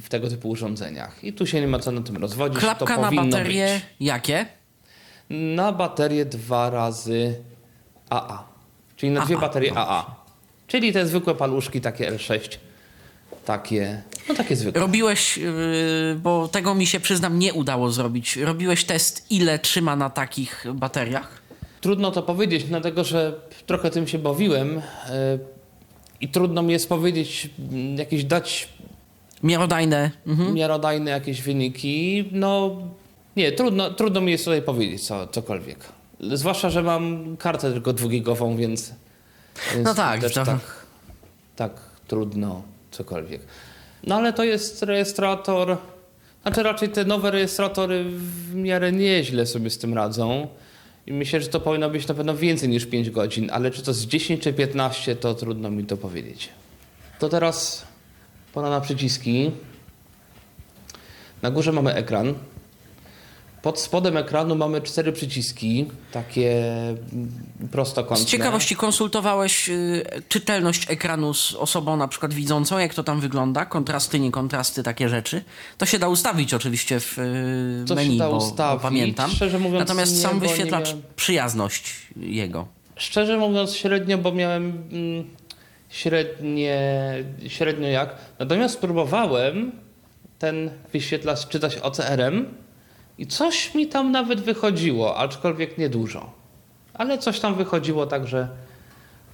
[0.04, 1.24] w tego typu urządzeniach.
[1.24, 2.60] I tu się nie ma co na tym rozwodzić.
[2.60, 3.84] Klapka to na baterię Być.
[4.00, 4.46] jakie?
[5.30, 7.36] Na baterię dwa razy
[8.10, 8.44] AA.
[8.96, 9.78] Czyli na dwie AA, baterie.
[9.78, 10.25] AA.
[10.68, 12.58] Czyli te zwykłe paluszki, takie L6.
[13.46, 14.82] Takie, no takie zwykłe.
[14.82, 15.46] Robiłeś, yy,
[16.24, 18.38] bo tego mi się przyznam nie udało zrobić.
[18.38, 21.42] Robiłeś test, ile trzyma na takich bateriach?
[21.82, 24.82] Trudno to powiedzieć, dlatego że trochę tym się bawiłem yy,
[26.22, 28.70] i trudno mi jest powiedzieć, mm, jakieś dać
[29.44, 30.12] Miarodajne.
[30.28, 30.54] Mhm.
[30.54, 32.26] miarodajne jakieś wyniki.
[32.32, 32.78] No
[33.36, 35.80] nie, trudno, trudno mi jest tutaj powiedzieć co, cokolwiek.
[36.20, 38.94] Zwłaszcza, że mam kartę tylko dwugigową, więc,
[39.74, 40.60] więc No tak, też to- tak,
[41.56, 41.72] tak
[42.08, 43.42] trudno cokolwiek.
[44.04, 45.78] No ale to jest rejestrator,
[46.42, 50.48] znaczy raczej te nowe rejestratory w miarę nieźle sobie z tym radzą.
[51.08, 53.94] I myślę, że to powinno być na pewno więcej niż 5 godzin, ale czy to
[53.94, 56.50] z 10 czy 15, to trudno mi to powiedzieć.
[57.20, 57.86] To teraz
[58.54, 59.52] pora na przyciski.
[61.42, 62.34] Na górze mamy ekran.
[63.66, 67.00] Pod spodem ekranu mamy cztery przyciski, takie mm,
[67.72, 68.26] prostokątne.
[68.26, 73.66] Z ciekawości konsultowałeś y, czytelność ekranu z osobą na przykład widzącą, jak to tam wygląda?
[73.66, 75.44] Kontrasty, nie kontrasty, takie rzeczy.
[75.78, 78.82] To się da ustawić oczywiście w y, To się menu, da bo, bo ustawić.
[78.82, 79.32] pamiętam.
[79.32, 82.68] Szczerze mówiąc, Natomiast nie, sam bo wyświetlacz, miałem- przyjazność jego.
[82.96, 85.30] Szczerze mówiąc średnio, bo miałem mm,
[85.90, 86.80] średnie,
[87.48, 88.16] średnio jak.
[88.40, 89.72] Natomiast próbowałem
[90.40, 92.65] ten wyświetlacz czytać OCR-em
[93.18, 96.32] i coś mi tam nawet wychodziło, aczkolwiek niedużo.
[96.94, 98.48] Ale coś tam wychodziło, także,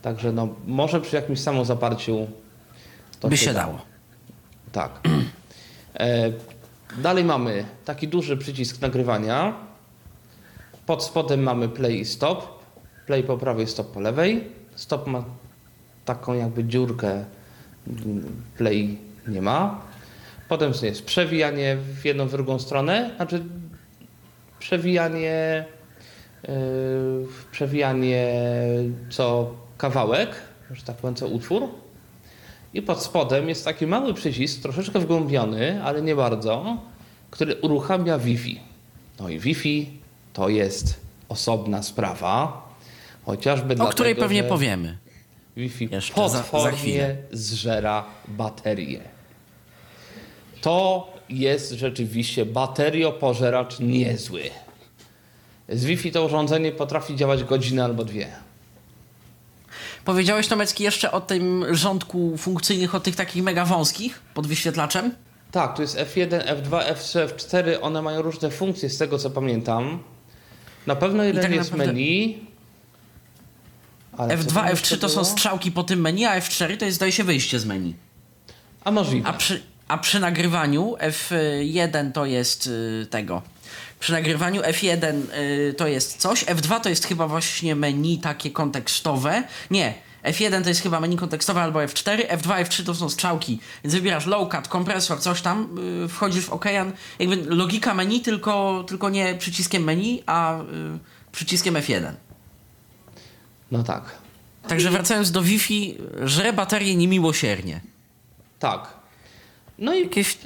[0.01, 2.27] także no, może przy jakimś samozaparciu
[3.19, 3.59] to By się da.
[3.59, 3.81] dało.
[4.71, 4.99] Tak.
[5.99, 6.31] E,
[6.97, 9.53] dalej mamy taki duży przycisk nagrywania.
[10.85, 12.61] Pod spodem mamy play i stop.
[13.05, 14.49] Play po prawej, stop po lewej.
[14.75, 15.23] Stop ma
[16.05, 17.25] taką jakby dziurkę,
[18.57, 19.81] play nie ma.
[20.47, 23.11] Potem jest przewijanie w jedną, w drugą stronę.
[23.15, 23.43] Znaczy
[24.61, 25.65] przewijanie,
[26.47, 26.51] yy,
[27.51, 28.33] przewijanie
[29.09, 30.29] co kawałek,
[30.71, 31.67] że tak powiem, co utwór.
[32.73, 36.77] I pod spodem jest taki mały przycisk, troszeczkę wgłębiony, ale nie bardzo,
[37.31, 38.59] który uruchamia Wi-Fi.
[39.19, 39.89] No i Wi-Fi
[40.33, 42.67] to jest osobna sprawa,
[43.25, 44.97] chociażby O dlatego, której pewnie powiemy.
[45.57, 47.15] Wi-Fi Jeszcze za- za potwornie chwilę.
[47.31, 49.01] zżera baterię.
[50.61, 54.41] To jest rzeczywiście bateriopożeracz niezły.
[55.69, 58.27] Z Wi-Fi to urządzenie potrafi działać godzinę albo dwie.
[60.05, 65.15] Powiedziałeś Tomecki jeszcze o tym rządku funkcyjnych, o tych takich mega wąskich pod wyświetlaczem?
[65.51, 67.77] Tak, tu jest F1, F2, F3, F4.
[67.81, 70.03] One mają różne funkcje z tego co pamiętam.
[70.87, 72.39] Na pewno jeden tak jest naprawdę- menu.
[74.17, 76.85] Ale co F2, tam F3 jeszcze to są strzałki po tym menu, a F4 to
[76.85, 77.95] jest zdaje się wyjście z menu.
[78.83, 79.29] A możliwe.
[79.29, 79.61] A przy,
[79.91, 83.41] a przy nagrywaniu F1 to jest y, tego.
[83.99, 85.21] Przy nagrywaniu F1
[85.69, 89.43] y, to jest coś, F2 to jest chyba właśnie menu takie kontekstowe.
[89.71, 93.59] Nie, F1 to jest chyba menu kontekstowe albo F4, F2, F3 to są strzałki.
[93.83, 96.91] Więc wybierasz low cut, kompresor, coś tam, y, wchodzisz w okean.
[97.19, 100.63] Jakby logika menu, tylko, tylko nie przyciskiem menu, a y,
[101.31, 102.11] przyciskiem F1.
[103.71, 104.03] No tak.
[104.67, 107.81] Także wracając do Wi-Fi, żre baterię niemiłosiernie.
[108.59, 109.00] Tak.
[109.81, 110.37] No i Jakieś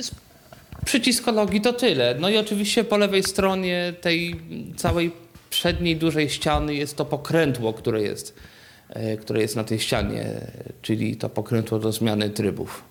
[0.86, 2.16] przycisk logi to tyle.
[2.20, 4.42] No i oczywiście po lewej stronie tej
[4.78, 5.12] całej
[5.50, 8.36] przedniej dużej ściany jest to pokrętło, które jest,
[8.90, 10.26] e, które jest na tej ścianie,
[10.82, 12.84] czyli to pokrętło do zmiany trybów.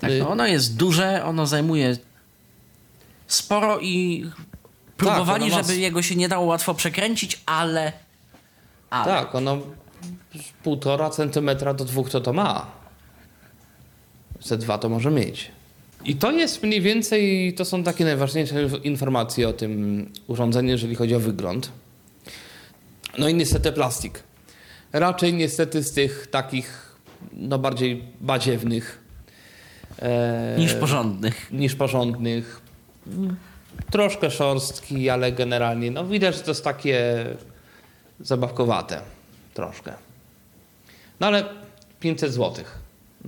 [0.00, 1.96] Tak, Y- no ono jest duże, ono zajmuje
[3.26, 4.24] sporo i
[4.96, 7.92] próbowali, ono ma- żeby jego się nie dało łatwo przekręcić, ale...
[8.90, 9.04] ale.
[9.04, 9.58] Tak, ono
[10.34, 12.77] z półtora centymetra do dwóch to to ma.
[14.40, 15.50] Ze dwa to może mieć.
[16.04, 21.14] I to jest mniej więcej, to są takie najważniejsze informacje o tym urządzeniu, jeżeli chodzi
[21.14, 21.70] o wygląd.
[23.18, 24.22] No i niestety plastik.
[24.92, 26.96] Raczej niestety z tych takich,
[27.32, 28.98] no bardziej badziewnych.
[30.02, 31.52] E, Niż porządnych.
[31.52, 32.60] niż porządnych.
[33.90, 37.26] Troszkę szorstki, ale generalnie no widać, że to jest takie
[38.20, 39.00] zabawkowate.
[39.54, 39.92] Troszkę.
[41.20, 41.44] No ale
[42.00, 42.64] 500 zł.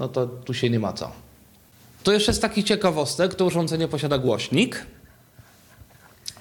[0.00, 1.12] No to tu się nie ma co.
[2.02, 3.34] To jeszcze jest taki ciekawostek.
[3.34, 4.86] To urządzenie posiada głośnik.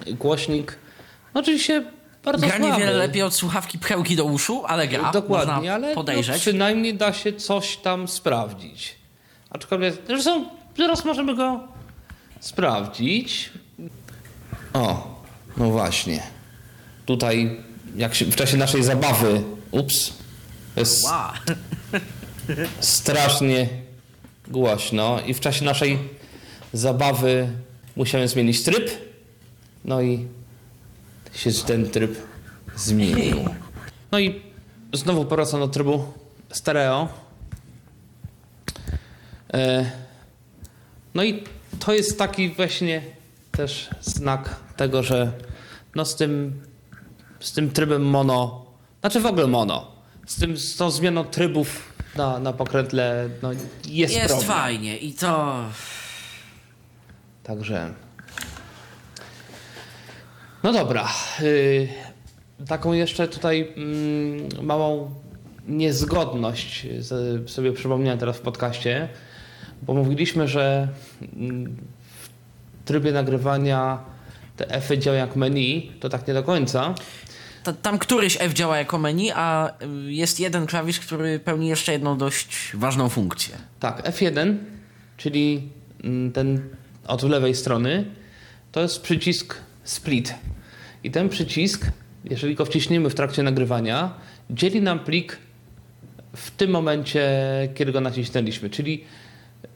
[0.06, 0.78] Głośnik,
[1.34, 1.84] no oczywiście
[2.24, 5.10] bardzo Gra niewiele lepiej od słuchawki pchełki do uszu, ale gra.
[5.12, 6.40] Dokładnie, Można ale no, podejrzeć.
[6.40, 8.96] przynajmniej da się coś tam sprawdzić.
[9.50, 10.44] Aczkolwiek, zresztą
[10.78, 11.60] zaraz możemy go
[12.40, 13.50] sprawdzić.
[14.72, 15.14] O,
[15.56, 16.22] no właśnie.
[17.06, 17.60] Tutaj,
[17.96, 20.12] jak się w czasie naszej zabawy, ups,
[20.76, 21.56] jest Wow.
[22.80, 23.68] Strasznie
[24.48, 25.98] głośno i w czasie naszej
[26.72, 27.48] zabawy
[27.96, 28.90] musiałem zmienić tryb.
[29.84, 30.26] No i
[31.34, 32.16] się ten tryb
[32.76, 33.36] zmienił.
[34.12, 34.42] No i
[34.92, 36.04] znowu powracam do trybu
[36.52, 37.08] stereo.
[39.54, 39.90] E,
[41.14, 41.44] No i
[41.78, 43.02] to jest taki właśnie
[43.52, 45.32] też znak tego, że
[45.94, 46.60] no z tym,
[47.40, 48.66] z tym trybem mono,
[49.00, 49.92] znaczy w ogóle mono,
[50.26, 53.52] z, tym, z tą zmianą trybów na, na pokrętle no
[53.88, 54.48] jest, Jest problem.
[54.48, 55.64] fajnie i to...
[57.42, 57.92] Także.
[60.62, 61.08] No dobra.
[61.40, 61.88] y,
[62.66, 65.10] taką jeszcze tutaj mm, małą
[65.68, 69.08] niezgodność z- sobie przypomniałem teraz w podcaście,
[69.82, 70.88] bo mówiliśmy, że
[71.36, 71.76] mm,
[72.22, 72.28] w
[72.84, 73.98] trybie nagrywania
[74.56, 76.94] te F działają jak menu, to tak nie do końca.
[77.62, 79.72] Ta- Tam któryś F działa jako menu, a
[80.06, 83.54] y, jest jeden klawisz, który pełni jeszcze jedną dość ważną funkcję.
[83.80, 84.56] Tak, F1,
[85.16, 85.68] czyli
[86.04, 86.60] mm, ten
[87.06, 88.04] od lewej strony,
[88.72, 90.34] to jest przycisk split.
[91.04, 91.86] I ten przycisk,
[92.24, 94.14] jeżeli go wciśniemy w trakcie nagrywania,
[94.50, 95.38] dzieli nam plik
[96.36, 97.28] w tym momencie,
[97.74, 98.70] kiedy go nacisnęliśmy.
[98.70, 99.04] Czyli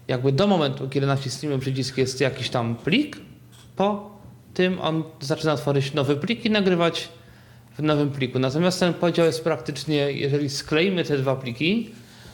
[0.09, 3.16] jakby do momentu, kiedy nacisniemy przycisk, jest jakiś tam plik,
[3.77, 4.11] po
[4.55, 7.09] tym on zaczyna tworzyć nowy plik i nagrywać
[7.79, 8.39] w nowym pliku.
[8.39, 11.91] Natomiast ten podział jest praktycznie, jeżeli skleimy te dwa pliki,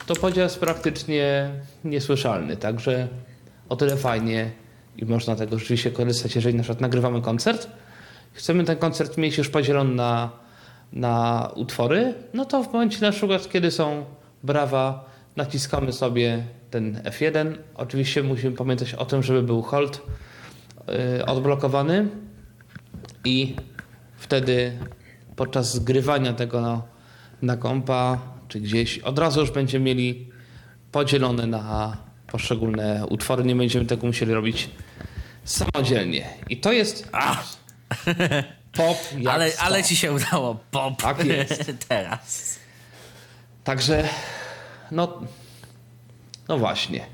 [0.07, 1.49] to podział jest praktycznie
[1.83, 2.57] niesłyszalny.
[2.57, 3.07] Także
[3.69, 4.51] o tyle fajnie
[4.97, 7.67] i można tego rzeczywiście korzystać, jeżeli na przykład nagrywamy koncert.
[8.33, 10.29] Chcemy ten koncert mieć już podzielony na,
[10.93, 14.05] na utwory, no to w momencie na przykład, kiedy są
[14.43, 17.53] brawa, naciskamy sobie ten F1.
[17.75, 20.01] Oczywiście musimy pamiętać o tym, żeby był hold
[21.17, 22.07] yy, odblokowany
[23.25, 23.55] i
[24.17, 24.71] wtedy
[25.41, 26.81] podczas zgrywania tego na,
[27.41, 30.29] na kompa czy gdzieś od razu już będziemy mieli
[30.91, 33.43] podzielone na poszczególne utwory.
[33.43, 34.69] Nie będziemy tego musieli robić
[35.43, 36.29] samodzielnie.
[36.49, 37.09] I to jest
[38.77, 38.97] pop
[39.29, 40.59] Ale, ale ci się udało.
[40.71, 41.01] Pop.
[41.01, 41.71] Tak jest.
[41.87, 42.59] Teraz.
[43.63, 44.09] Także,
[44.91, 45.21] no,
[46.47, 47.05] no właśnie.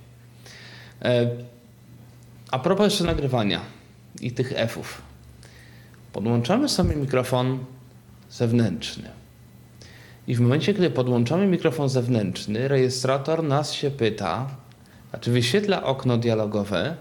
[1.01, 1.29] E,
[2.51, 3.61] a propos jeszcze nagrywania
[4.21, 5.01] i tych F-ów.
[6.13, 7.65] Podłączamy sobie mikrofon
[8.29, 9.09] zewnętrzny.
[10.27, 14.47] I w momencie, kiedy podłączamy mikrofon zewnętrzny, rejestrator nas się pyta,
[15.09, 16.95] znaczy wyświetla okno dialogowe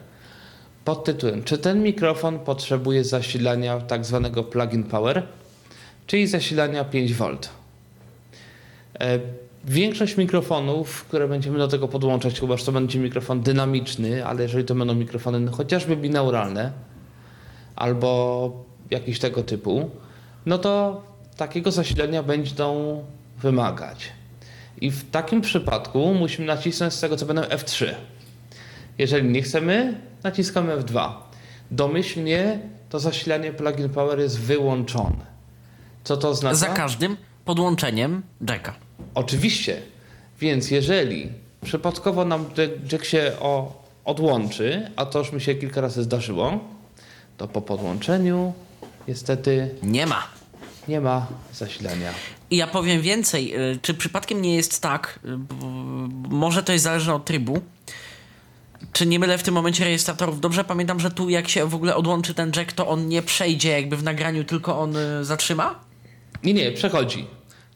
[0.85, 5.23] pod tytułem, czy ten mikrofon potrzebuje zasilania tak zwanego plug-in power,
[6.07, 7.37] czyli zasilania 5V.
[9.01, 9.19] E,
[9.69, 14.65] Większość mikrofonów, które będziemy do tego podłączać, chyba że to będzie mikrofon dynamiczny, ale jeżeli
[14.65, 16.73] to będą mikrofony no, chociażby binauralne
[17.77, 19.91] albo jakiś tego typu,
[20.47, 21.03] no to
[21.37, 23.05] takiego zasilania będą
[23.39, 24.13] wymagać.
[24.81, 27.95] I w takim przypadku musimy nacisnąć z tego, co będą F3.
[28.99, 31.13] Jeżeli nie chcemy, naciskamy F2.
[31.71, 32.59] Domyślnie
[32.91, 35.37] to zasilanie plug-in power jest wyłączone.
[36.05, 36.57] Co to oznacza?
[36.57, 38.75] Za każdym podłączeniem jacka.
[39.15, 39.83] Oczywiście.
[40.41, 41.33] Więc jeżeli
[41.65, 42.45] przypadkowo nam
[42.93, 46.61] jack się o, odłączy, a to już mi się kilka razy zdarzyło,
[47.37, 48.53] to po podłączeniu
[49.09, 50.36] niestety Nie ma.
[50.89, 52.11] Nie ma zasilania.
[52.51, 53.57] Ja powiem więcej.
[53.73, 55.29] y, Czy przypadkiem nie jest tak, y,
[56.29, 57.61] może to jest zależne od trybu,
[58.93, 60.41] czy nie mylę w tym momencie rejestratorów?
[60.41, 63.71] Dobrze pamiętam, że tu jak się w ogóle odłączy ten jack, to on nie przejdzie
[63.71, 65.75] jakby w nagraniu, tylko on y, zatrzyma?
[66.43, 67.27] Nie, nie, przechodzi.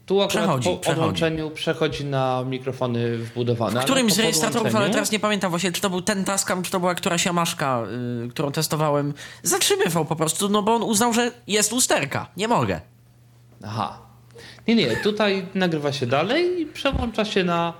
[0.05, 0.99] Tu akurat Przechodzi, po przechodzi.
[1.01, 3.81] odłączeniu przechodzi na mikrofony wbudowane.
[3.81, 6.71] W którymś z rejestratorów, ale teraz nie pamiętam właśnie, czy to był ten Tascam, czy
[6.71, 7.83] to była któraś Yamaszka,
[8.25, 9.13] y, którą testowałem.
[9.43, 12.27] Zatrzymywał po prostu, no bo on uznał, że jest lusterka.
[12.37, 12.81] Nie mogę.
[13.63, 13.99] Aha.
[14.67, 17.73] Nie, nie, tutaj nagrywa się dalej i przełącza się na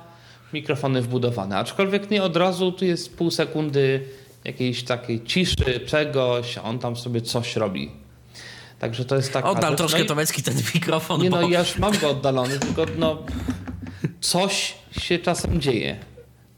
[0.53, 1.57] mikrofony wbudowane.
[1.57, 4.03] Aczkolwiek nie od razu, tu jest pół sekundy
[4.45, 7.91] jakiejś takiej ciszy, czegoś, on tam sobie coś robi.
[8.79, 9.77] Także to jest taka Oddal rzecz.
[9.77, 11.41] troszkę no i- Tomecki ten mikrofon, Nie bo...
[11.41, 13.17] no, ja już mam go oddalony, tylko no
[14.21, 15.99] coś się czasem dzieje.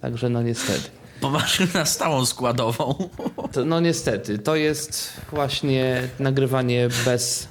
[0.02, 0.90] Także no niestety.
[1.22, 3.10] Masz na stałą składową.
[3.52, 7.48] To, no niestety, to jest właśnie nagrywanie bez,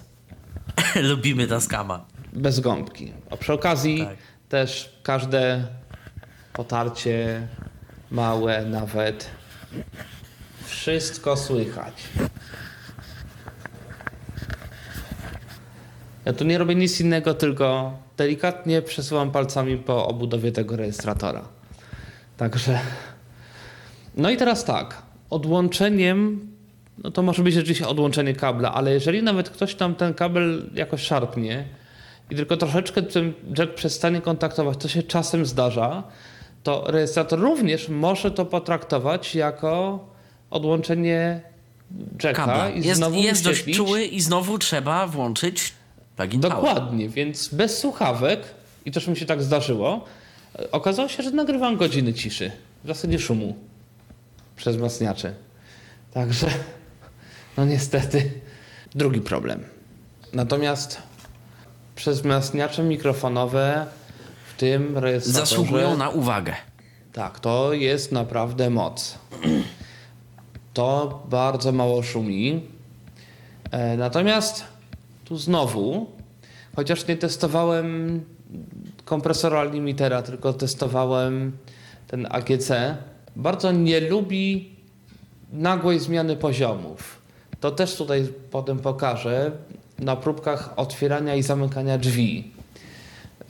[1.09, 2.05] Lubimy Tascama.
[2.33, 3.13] bez gąbki.
[3.31, 4.17] A przy okazji Tak.
[4.49, 5.67] też każde
[6.53, 7.47] potarcie,
[8.11, 9.31] małe nawet,
[10.65, 11.95] wszystko słychać.
[16.25, 21.43] Ja tu nie robię nic innego, tylko delikatnie przesuwam palcami po obudowie tego rejestratora.
[22.37, 22.81] Także.
[24.17, 25.03] No i teraz tak.
[25.31, 26.52] Odłączeniem,
[26.99, 31.03] no to może być rzeczywiście odłączenie kabla, ale jeżeli nawet ktoś tam ten kabel jakoś
[31.03, 31.65] szarpnie
[32.31, 36.03] i tylko troszeczkę ten jack przestanie kontaktować, to się czasem zdarza,
[36.63, 40.05] to rejestrator również może to potraktować jako
[40.51, 41.41] odłączenie
[42.25, 42.71] jacka Kabla.
[42.71, 45.73] i Jest, znowu jest dość czuły i znowu trzeba włączyć
[46.17, 46.57] plugin power.
[46.57, 48.41] Dokładnie, więc bez słuchawek,
[48.85, 50.05] i też mi się tak zdarzyło,
[50.59, 52.51] e, okazało się, że nagrywam godziny ciszy,
[52.85, 53.57] w zasadzie szumu
[54.57, 55.35] przez wzmacniacze.
[56.15, 56.47] Także,
[57.57, 58.31] no niestety,
[58.95, 59.65] drugi problem.
[60.33, 61.03] Natomiast
[61.97, 63.87] przez wzmacniacze mikrofonowe
[64.47, 65.47] w tym rejestratorze...
[65.47, 66.55] Zasługują na uwagę.
[67.13, 69.19] Tak, to jest naprawdę moc.
[70.75, 72.67] To bardzo mało szumi.
[73.71, 74.65] E, Natomiast
[75.25, 76.07] tu znowu,
[76.77, 78.21] chociaż nie testowałem
[79.05, 81.53] kompresora limitera, tylko testowałem
[82.09, 82.71] ten AGC,
[83.37, 84.77] bardzo nie lubi
[85.53, 87.22] nagłej zmiany poziomów.
[87.63, 89.51] To też tutaj potem pokażę
[89.99, 92.53] na próbkach otwierania i zamykania drzwi.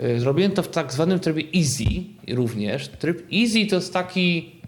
[0.01, 1.85] Y, Zrobiłem to w tak zwanym trybie easy
[2.29, 2.88] również.
[2.88, 4.61] Tryb easy to jest taki,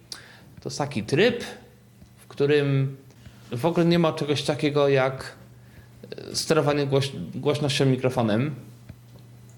[0.60, 1.44] to jest taki tryb,
[2.16, 2.96] w którym
[3.52, 5.36] w ogóle nie ma czegoś takiego jak
[6.32, 8.54] y, sterowanie głoś głośnością mikrofonem,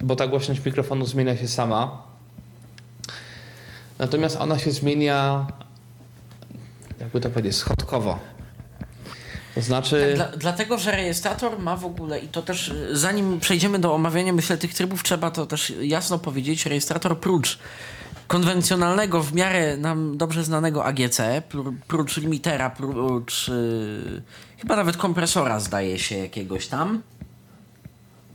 [0.01, 2.03] bo ta głośność mikrofonu zmienia się sama.
[3.99, 5.47] Natomiast ona się zmienia,
[7.01, 8.36] jakby to powiedzieć, schodkowo.
[9.57, 10.13] Znaczy.
[10.15, 14.33] Dla, dlatego, że rejestrator ma w ogóle, i to też y, zanim przejdziemy do omawiania,
[14.33, 17.59] myślę, tych trybów, trzeba to też jasno powiedzieć, rejestrator prócz
[18.27, 21.19] konwencjonalnego, w miarę nam dobrze znanego AGC,
[21.51, 24.23] pró- prócz limitera, prócz yy,
[24.59, 27.03] chyba nawet kompresora zdaje się jakiegoś tam.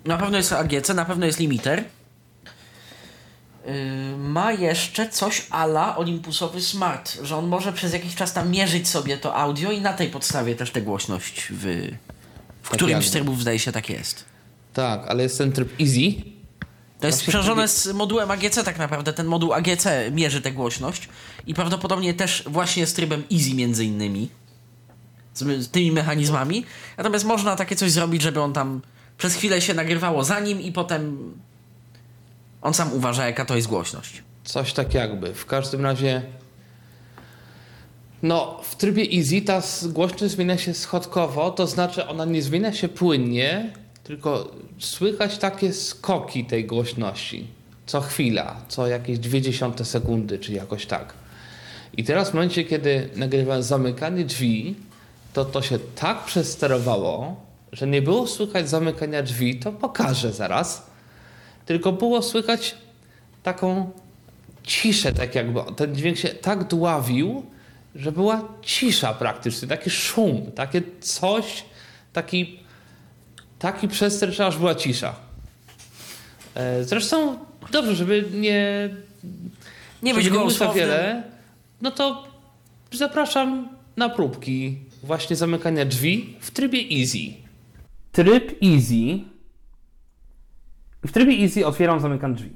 [0.06, 1.84] Na pewno jest AGC, na pewno jest limiter.
[3.66, 8.88] Yy, ma jeszcze coś ala Olympusowy Smart, że on może przez jakiś czas tam mierzyć
[8.88, 11.64] sobie to audio i na tej podstawie też tę głośność w,
[12.62, 14.26] w Tak którymś z trybów zdaje się tak jest.
[14.74, 16.32] Tak, ale jest ten tryb easy.
[17.00, 19.14] To jest sprzężone z modułem AGC tak naprawdę.
[19.14, 21.10] Ten moduł AGC mierzy tę głośność
[21.48, 24.30] i prawdopodobnie też właśnie z trybem Easy między innymi.
[25.34, 26.66] Z tymi mechanizmami.
[26.98, 28.82] Natomiast można takie coś zrobić, żeby on tam
[29.18, 31.34] przez chwilę się nagrywało za nim i potem
[32.62, 34.24] on sam uważa, jaka to jest głośność.
[34.44, 35.34] Coś tak jakby.
[35.34, 36.22] W każdym razie.
[38.24, 42.88] No, w trybie easy ta głośność zmienia się schodkowo, to znaczy ona nie zmienia się
[42.88, 47.48] płynnie, tylko słychać takie skoki tej głośności.
[47.86, 51.14] Co chwila, co jakieś 0,2 sekundy, czy jakoś tak.
[51.98, 54.76] I teraz w momencie, kiedy nagrywałem zamykanie drzwi,
[55.34, 57.36] to to się tak przesterowało,
[57.72, 60.91] że nie było słychać zamykania drzwi, to pokażę zaraz.
[61.72, 62.76] Tylko było słychać
[63.44, 63.92] taką
[64.64, 67.46] ciszę, tak jakby ten dźwięk się tak dławił,
[67.96, 71.64] że była cisza praktycznie, taki szum, takie coś,
[72.14, 72.60] taki,
[73.60, 75.16] taki przester, że aż była cisza.
[76.56, 77.40] E, Zresztą
[77.72, 78.90] dobrze, żeby nie,
[80.04, 80.76] Nie być gołosłownym.
[80.76, 81.24] wiele,
[81.82, 82.28] no to
[82.92, 87.18] zapraszam na próbki właśnie zamykania drzwi w trybie easy.
[88.12, 89.31] Tryb easy.
[91.06, 92.56] W trybie easy otwieram, zamykam drzwi.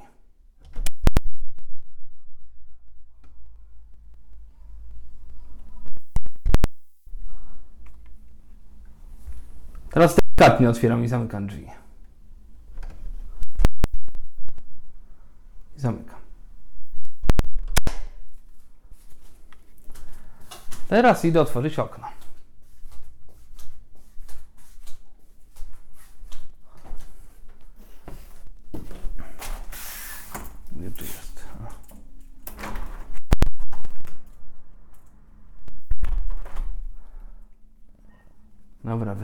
[9.90, 11.68] Teraz delikatnie otwieram i zamykam drzwi.
[15.78, 16.20] I zamykam.
[20.88, 22.08] Teraz idę otworzyć okno.
[30.72, 31.46] Gdzie tu jest?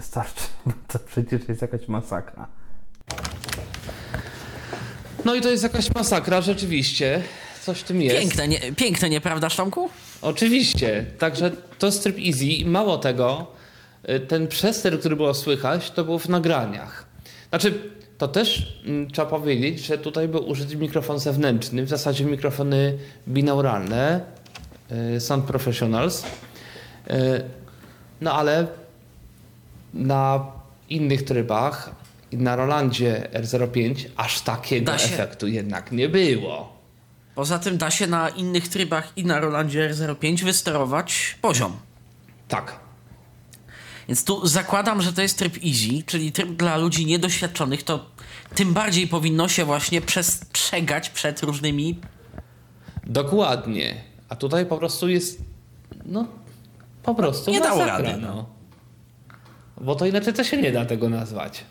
[0.01, 0.41] Wystarczy.
[0.87, 2.47] To przecież jest jakaś masakra.
[5.25, 7.23] No i to jest jakaś masakra, rzeczywiście.
[7.61, 8.19] Coś w tym jest.
[8.19, 9.89] Piękne, nie, piękne, nieprawdaż Tomku?
[10.21, 11.05] Oczywiście.
[11.19, 12.65] Także to jest tryb easy.
[12.65, 13.47] Mało tego,
[14.09, 17.05] y, ten przester, który było słychać, to był w nagraniach.
[17.49, 22.97] Znaczy, to też mm, trzeba powiedzieć, że tutaj był użyty mikrofon zewnętrzny, w zasadzie mikrofony
[23.27, 24.21] binauralne,
[25.15, 26.23] y, Sound Professionals.
[26.23, 27.43] Y,
[28.21, 28.67] No ale
[29.93, 30.45] na
[30.89, 31.95] innych trybach
[32.31, 36.81] i na Rolandzie R05 aż takiego efektu jednak nie było.
[37.35, 41.77] Poza tym da się na innych trybach i na Rolandzie R05 wysterować poziom.
[42.47, 42.79] Tak.
[44.07, 48.05] Więc tu zakładam, że to jest tryb easy, czyli tryb dla ludzi niedoświadczonych, to
[48.55, 51.99] tym bardziej powinno się właśnie przestrzegać przed różnymi.
[53.07, 54.03] Dokładnie.
[54.29, 55.41] A tutaj po prostu jest.
[56.05, 56.27] No,
[57.03, 57.51] po prostu.
[57.51, 58.60] Nie dało rady, no.
[59.81, 61.63] Bo to inaczej to się nie da tego nazwać.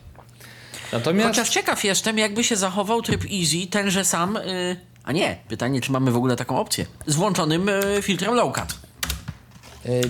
[0.93, 1.29] Natomiast.
[1.29, 4.37] Chociaż ciekaw jestem, jakby się zachował tryb easy, tenże sam.
[4.37, 6.87] y, a nie, pytanie, czy mamy w ogóle taką opcję.
[7.07, 8.75] Z włączonym y, filtrem low cut.
[9.87, 10.01] y,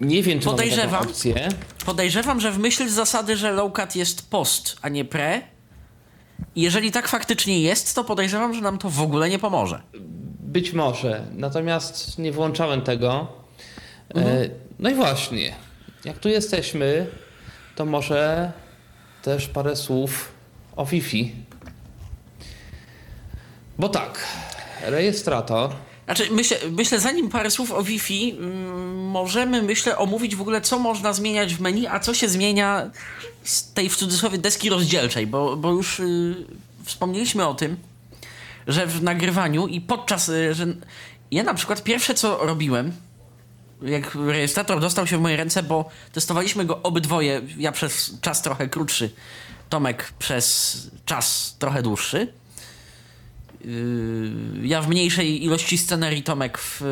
[0.00, 1.02] nie wiem, czy mamy taką Podejrzewam.
[1.02, 1.48] opcję.
[1.86, 5.40] Podejrzewam, że w myśl zasady, że low cut jest post, a nie pre.
[6.56, 9.82] Jeżeli tak faktycznie jest, to podejrzewam, że nam to w ogóle nie pomoże.
[10.40, 11.22] Być może.
[11.32, 13.26] Natomiast nie włączałem tego.
[14.14, 14.48] E,
[14.78, 15.54] No i właśnie.
[16.08, 17.06] Jak tu jesteśmy,
[17.76, 18.52] to może
[19.22, 20.32] też parę słów
[20.76, 21.32] o Wi-Fi.
[23.78, 24.24] Bo tak,
[24.82, 25.70] rejestrator.
[26.04, 30.78] Znaczy, myślę, myślę zanim parę słów o Wi-Fi, mm, możemy, myślę, omówić w ogóle, co
[30.78, 32.90] można zmieniać w menu, a co się zmienia
[33.44, 36.34] z tej w cudzysłowie deski rozdzielczej, bo, bo już y,
[36.84, 37.76] wspomnieliśmy o tym,
[38.66, 40.66] że w nagrywaniu i podczas, y, że
[41.30, 42.92] ja na przykład pierwsze co robiłem,
[43.82, 48.68] jak rejestrator dostał się w moje ręce, bo testowaliśmy go obydwoje, ja przez czas trochę
[48.68, 49.10] krótszy,
[49.68, 52.32] Tomek przez czas trochę dłuższy.
[53.64, 56.88] Yy, ja w mniejszej ilości scenerii, Tomek w yy,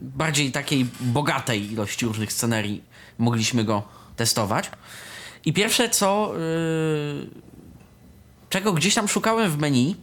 [0.00, 2.82] bardziej takiej bogatej ilości różnych scenerii
[3.18, 3.82] mogliśmy go
[4.16, 4.70] testować.
[5.44, 7.26] I pierwsze co, yy,
[8.50, 9.96] czego gdzieś tam szukałem w menu,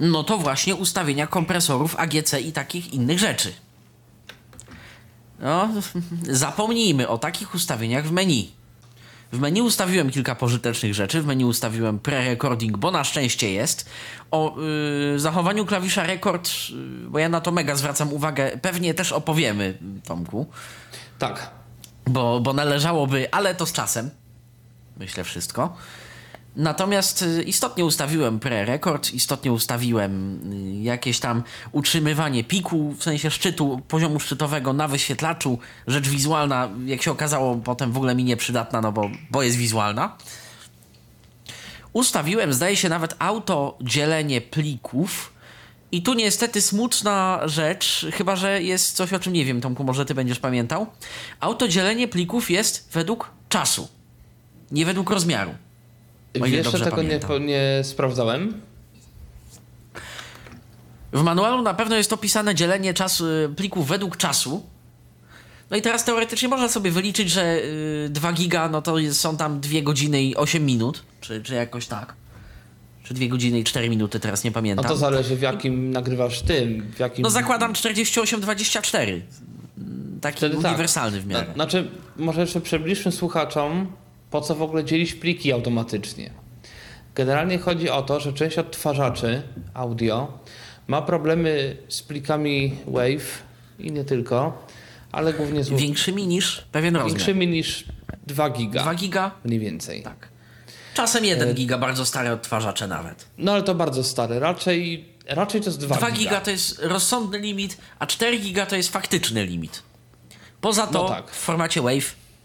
[0.00, 3.52] no to właśnie ustawienia kompresorów AGC i takich innych rzeczy.
[5.38, 5.68] No,
[6.22, 8.50] zapomnijmy o takich ustawieniach w menu.
[9.32, 11.22] W menu ustawiłem kilka pożytecznych rzeczy.
[11.22, 13.88] W menu ustawiłem pre-recording, bo na szczęście jest.
[14.30, 14.56] O
[15.12, 16.76] yy, zachowaniu klawisza rekord, yy,
[17.10, 20.46] bo ja na to mega zwracam uwagę, pewnie też opowiemy, Tomku,
[21.18, 21.50] Tak.
[22.06, 24.10] bo, bo należałoby, ale to z czasem.
[24.96, 25.76] Myślę wszystko.
[26.58, 31.42] Natomiast y, istotnie ustawiłem pre-rekord, istotnie ustawiłem y, jakieś tam
[31.72, 35.58] utrzymywanie piku, w sensie szczytu, poziomu szczytowego na wyświetlaczu.
[35.86, 40.16] Rzecz wizualna, jak się okazało, potem w ogóle mi nieprzydatna, no bo, bo jest wizualna.
[41.92, 45.32] Ustawiłem, zdaje się, nawet auto dzielenie plików.
[45.92, 50.04] I tu niestety smutna rzecz, chyba że jest coś, o czym nie wiem, Tomku, może
[50.04, 50.86] ty będziesz pamiętał.
[51.40, 53.88] Autodzielenie plików jest według czasu,
[54.70, 55.54] nie według rozmiaru.
[56.46, 57.46] Ile Jeszcze tego nie, pamiętam.
[57.46, 58.60] nie sprawdzałem.
[61.12, 64.66] W manualu na pewno jest opisane dzielenie czasu, y, plików według czasu.
[65.70, 67.56] No i teraz teoretycznie można sobie wyliczyć, że
[68.06, 71.54] y, 2 giga, no to jest, są tam 2 godziny i 8 minut, czy, czy
[71.54, 72.14] jakoś tak.
[73.04, 74.84] Czy 2 godziny i 4 minuty, teraz nie No pamiętam.
[74.84, 77.22] to zależy w jakim nagrywasz tym, w jakim...
[77.22, 79.20] No zakładam 48-24.
[80.20, 80.64] Taki Wtedy tak.
[80.64, 81.46] uniwersalny w miarę.
[81.48, 83.92] Na, znaczy, może jeszcze przybliżmy słuchaczom,
[84.30, 86.30] po co w ogóle dzielić pliki automatycznie.
[87.14, 89.42] Generalnie chodzi o to, że część odtwarzaczy
[89.74, 90.38] audio
[90.86, 93.22] ma problemy z plikami WAV
[93.78, 94.66] i nie tylko,
[95.12, 97.12] ale głównie z Większymi niż pewien rozmiar.
[97.16, 97.84] większymi niż
[98.26, 98.82] 2 giga.
[98.82, 99.30] 2 giga?
[99.44, 100.02] Mniej więcej.
[100.02, 100.28] Tak.
[100.94, 103.26] Czasem 1 giga, bardzo stare odtwarzacze nawet.
[103.38, 104.38] No ale to bardzo stary.
[104.38, 108.76] Raczej, raczej to jest 2, 2 giga to jest rozsądny limit, a 4 giga to
[108.76, 109.82] jest faktyczny limit.
[110.60, 111.30] Poza to No tak.
[111.30, 112.00] w formacie WAV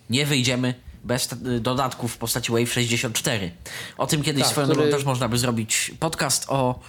[0.09, 0.73] nie wyjdziemy
[1.03, 3.51] bez t- dodatków w postaci WAV 64.
[3.97, 6.79] O tym kiedyś Tak, swoją który- drogą też można by zrobić podcast o...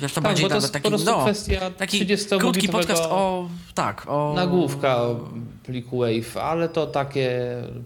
[0.00, 1.26] To Tak, bardziej to nawet jest taki, no,
[1.78, 3.48] taki 30-bitowego krótki podcast o...
[3.74, 4.32] Tak, o...
[4.36, 5.00] Nagłówka
[5.62, 7.40] pliku WAV, ale to takie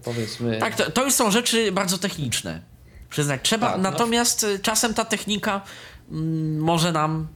[0.04, 0.58] powiedzmy...
[0.58, 2.62] Tak, to, to już są rzeczy bardzo techniczne.
[3.10, 3.66] Przyznać trzeba.
[3.66, 3.90] Tak, no.
[3.90, 5.60] Natomiast y, czasem ta technika
[6.10, 7.26] mm, może nam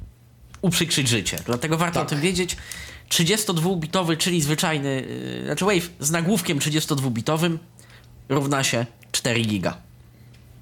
[0.62, 1.36] uprzykrzyć życie.
[1.46, 2.06] Dlatego warto Tak.
[2.06, 2.56] o tym wiedzieć.
[3.10, 5.04] 32-bitowy, czyli zwyczajny,
[5.38, 7.58] yy, znaczy Wave z nagłówkiem 32-bitowym
[8.32, 9.76] równa się 4 giga.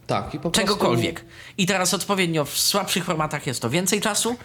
[0.06, 1.24] Tak, i po Czegokolwiek.
[1.58, 4.36] I teraz odpowiednio w słabszych formatach jest to więcej czasu,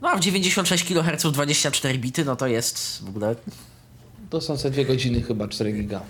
[0.00, 3.60] no a w 96 kHz 24 bity, no to jest w ogóle Prostu
[4.30, 6.00] to są te dwie godziny chyba 4 giga.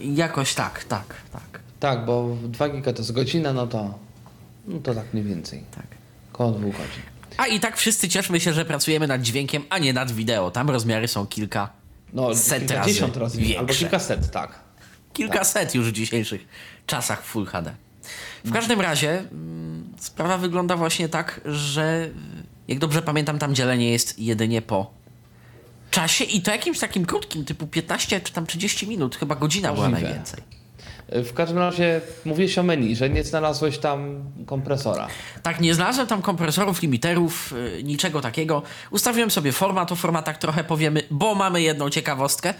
[0.00, 3.98] jakoś tak, tak, tak, Tak, bo 2 giga to jest godzina, no to,
[4.66, 5.62] no to tak mniej więcej.
[5.74, 5.86] tak.
[6.32, 7.02] Koło dwóch godzin.
[7.36, 10.50] A i tak wszyscy cieszmy się, że pracujemy nad dźwiękiem, a nie nad wideo.
[10.50, 11.68] Tam rozmiary są kilka,
[12.12, 13.78] No, Set kilkadziesiąt razy razy, albo większe.
[13.78, 14.65] kilkaset, tak.
[15.16, 16.48] Kilkaset już w dzisiejszych
[16.86, 17.74] czasach w Full HD.
[18.44, 22.08] W każdym razie mm, sprawa wygląda właśnie tak, że
[22.68, 24.90] Jak dobrze pamiętam, tam dzielenie jest jedynie po
[25.90, 29.88] czasie i to jakimś takim krótkim, typu 15 czy tam 30 minut, chyba godzina była
[29.88, 30.08] Możliwe.
[30.08, 30.40] najwięcej.
[31.08, 35.08] W każdym razie mówiłeś o menu, że nie znalazłeś tam kompresora.
[35.42, 38.62] Tak, nie znalazłem tam kompresorów, limiterów, y, niczego takiego.
[38.90, 42.54] Ustawiłem sobie format, o formatach trochę powiemy, bo mamy jedną ciekawostkę.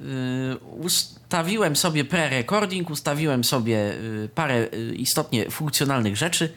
[0.00, 6.52] Y, Ustawiłem sobie pre-recording, ustawiłem sobie y, parę y, istotnie funkcjonalnych rzeczy,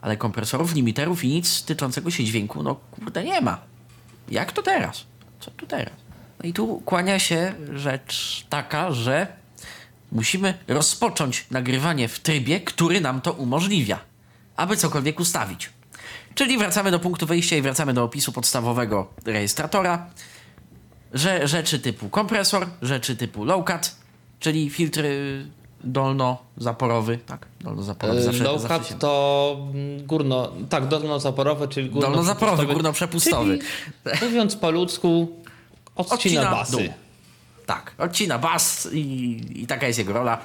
[0.00, 3.58] ale kompresorów, limiterów i nic tyczącego się dźwięku, no kurde, nie ma.
[4.28, 5.06] Jak to teraz?
[5.40, 5.94] Co tu teraz?
[6.42, 9.26] No i tu kłania się rzecz taka, że
[10.12, 14.00] musimy rozpocząć nagrywanie w trybie, który nam to umożliwia,
[14.56, 15.70] aby cokolwiek ustawić.
[16.34, 20.10] Czyli wracamy do punktu wyjścia i wracamy do opisu podstawowego rejestratora,
[21.14, 23.94] że rzeczy typu kompresor, rzeczy typu low cut,
[24.40, 25.02] czyli filtr
[25.84, 27.46] dolno-zaporowy, tak?
[27.60, 29.56] Dolno-zaporowy zawsze, Low zawsze cut to
[30.06, 33.58] górno, tak, dolno-zaporowy, czyli górno Dolno-zaporowy, górno-przepustowy.
[33.58, 35.32] Czyli, mówiąc po ludzku,
[35.96, 36.72] odcina, Odcina basy.
[36.72, 36.80] dół.
[37.66, 40.38] Tak, odcina bas i, i taka jest jego rola.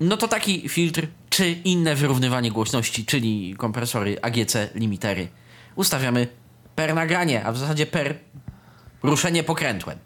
[0.00, 5.28] No to taki filtr, czy inne wyrównywanie głośności, czyli kompresory, AGC, limitery,
[5.76, 6.28] ustawiamy
[6.76, 8.18] per nagranie, a w zasadzie per
[9.02, 9.98] ruszenie pokrętłem.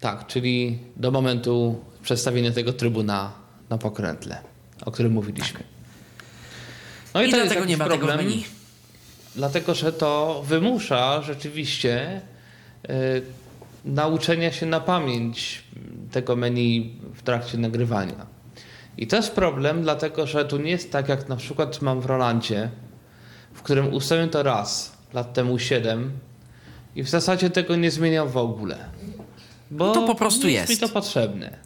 [0.00, 3.32] Tak, czyli do momentu przedstawienia tego trybu na,
[3.70, 4.40] na pokrętle,
[4.84, 5.60] o którym mówiliśmy.
[7.14, 8.44] No I to jest dlatego nie jakiś ma tego w menu.
[9.36, 12.20] Dlatego, że to wymusza rzeczywiście
[12.90, 13.22] y,
[13.84, 15.64] nauczenia się na pamięć
[16.10, 18.26] tego menu w trakcie nagrywania.
[18.98, 22.06] I to jest problem, dlatego że tu nie jest tak, jak na przykład mam w
[22.06, 22.70] Rolandzie,
[23.52, 26.10] w którym ustawiłem to raz, lat temu 7
[26.96, 28.78] i w zasadzie tego nie zmieniam w ogóle.
[29.70, 30.70] Bo To po prostu jest.
[30.70, 31.58] mi to potrzebne.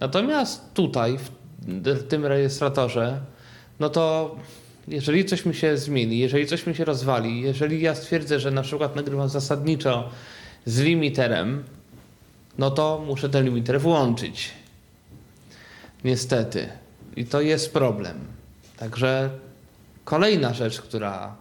[0.00, 1.30] Natomiast tutaj, w
[1.68, 3.20] w tym rejestratorze,
[3.80, 4.36] no to
[4.88, 8.62] jeżeli coś mi się zmieni, jeżeli coś mi się rozwali, jeżeli ja stwierdzę, że na
[8.62, 10.10] przykład nagrywam zasadniczo
[10.66, 11.64] z limiterem,
[12.58, 14.50] no to muszę ten limiter włączyć.
[16.04, 16.68] Niestety.
[17.16, 18.18] I to jest problem.
[18.76, 19.30] Także
[20.04, 21.36] kolejna rzecz, która,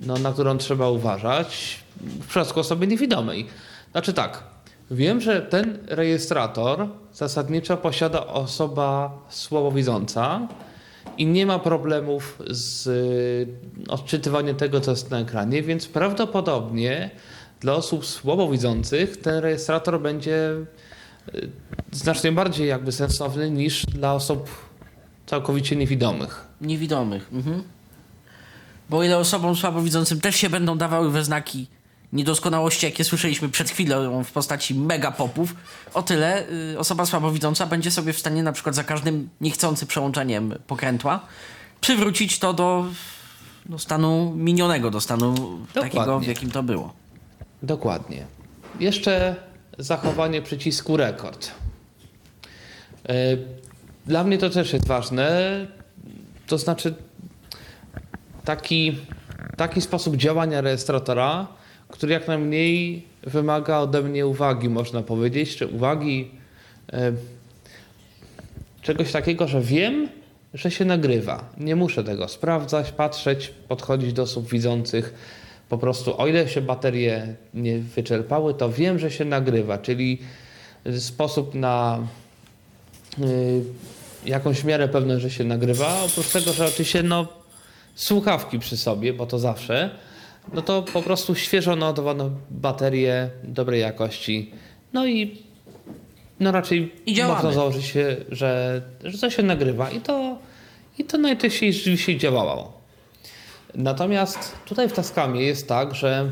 [0.00, 3.46] no, na którą trzeba uważać w przypadku osoby niewidomej.
[3.92, 4.42] Znaczy tak,
[4.90, 10.48] wiem, że ten rejestrator zasadniczo posiada osoba słabowidząca
[11.18, 13.46] i nie ma problemów z y,
[13.88, 17.10] odczytywaniem tego, co jest na ekranie, więc prawdopodobnie
[17.60, 20.54] dla osób słabowidzących ten rejestrator będzie
[21.34, 21.50] y,
[21.92, 24.50] znacznie bardziej jakby sensowny niż dla osób
[25.26, 26.46] całkowicie niewidomych.
[26.60, 27.28] Niewidomych.
[27.32, 27.62] Mhm.
[28.90, 31.66] Bo ile osobom słabowidzącym też się będą dawały we znaki
[32.12, 35.54] niedoskonałości, jakie słyszeliśmy przed chwilą w postaci megapopów,
[35.94, 40.54] o tyle y, osoba słabowidząca będzie sobie w stanie na przykład za każdym niechcący przełączeniem
[40.66, 41.20] pokrętła
[41.80, 42.86] przywrócić to do,
[43.66, 45.34] do stanu minionego, do stanu
[45.74, 46.28] takiego, w Dokładnie.
[46.28, 46.92] jakim to było.
[47.62, 48.26] Dokładnie.
[48.80, 49.36] Jeszcze
[49.78, 51.50] zachowanie przycisku rekord.
[53.08, 53.14] E,
[54.06, 55.30] Dla mnie to też jest ważne.
[56.46, 56.94] To znaczy
[58.50, 58.96] taki,
[59.56, 61.46] taki sposób działania rejestratora,
[61.88, 66.30] który jak najmniej wymaga ode mnie uwagi, można powiedzieć, czy uwagi
[66.92, 67.12] e,
[68.82, 70.08] czegoś takiego, że wiem,
[70.54, 71.44] że się nagrywa.
[71.58, 75.14] Nie muszę tego sprawdzać, patrzeć, podchodzić do osób widzących.
[75.68, 80.18] Po prostu, o ile się baterie nie wyczerpały, to wiem, że się nagrywa, czyli
[80.98, 81.98] sposób na
[83.18, 83.62] y,
[84.26, 86.02] jakąś miarę pewność, że się nagrywa.
[86.02, 87.39] Oprócz tego, że oczywiście no,
[88.00, 89.90] słuchawki przy sobie, bo to zawsze,
[90.52, 94.50] no to po prostu świeżo naładowane baterie dobrej jakości.
[94.92, 95.42] No i
[96.40, 96.92] no raczej
[97.28, 100.38] można założyć się, że, że to się nagrywa i to,
[100.98, 102.80] i to najczęściej rzeczywiście działało.
[103.74, 106.30] Natomiast tutaj w Tascamie jest tak, że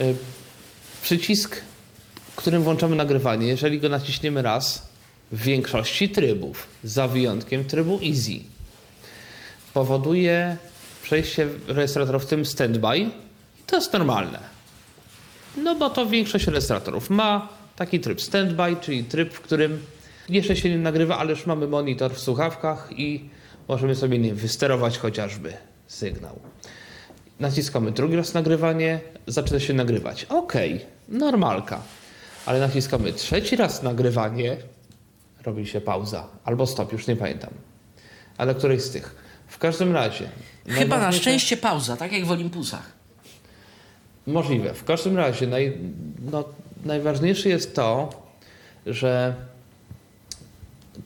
[0.00, 0.14] y,
[1.02, 1.60] przycisk,
[2.36, 4.88] którym włączamy nagrywanie, jeżeli go naciśniemy raz,
[5.32, 8.40] w większości trybów, za wyjątkiem trybu Easy,
[9.78, 10.56] powoduje
[11.02, 12.98] przejście rejestratora w tym standby.
[12.98, 13.10] I
[13.66, 14.38] to jest normalne.
[15.56, 19.82] No bo to większość rejestratorów ma taki tryb standby, czyli tryb, w którym
[20.28, 23.30] jeszcze się nie nagrywa, ale już mamy monitor w słuchawkach i
[23.68, 25.52] możemy sobie nie wysterować chociażby
[25.86, 26.38] sygnał.
[27.40, 30.24] Naciskamy drugi raz nagrywanie, zaczyna się nagrywać.
[30.24, 30.52] Ok,
[31.08, 31.82] normalka.
[32.46, 34.56] Ale naciskamy trzeci raz nagrywanie,
[35.44, 36.26] robi się pauza.
[36.44, 37.50] Albo stop, już nie pamiętam.
[38.38, 39.27] Ale któryś z tych.
[39.58, 40.28] W każdym razie.
[40.68, 42.92] Chyba na szczęście pauza, tak jak w Olympusach.
[44.26, 44.74] Możliwe.
[44.74, 45.78] W każdym razie naj,
[46.32, 46.44] no,
[46.84, 48.10] najważniejsze jest to,
[48.86, 49.34] że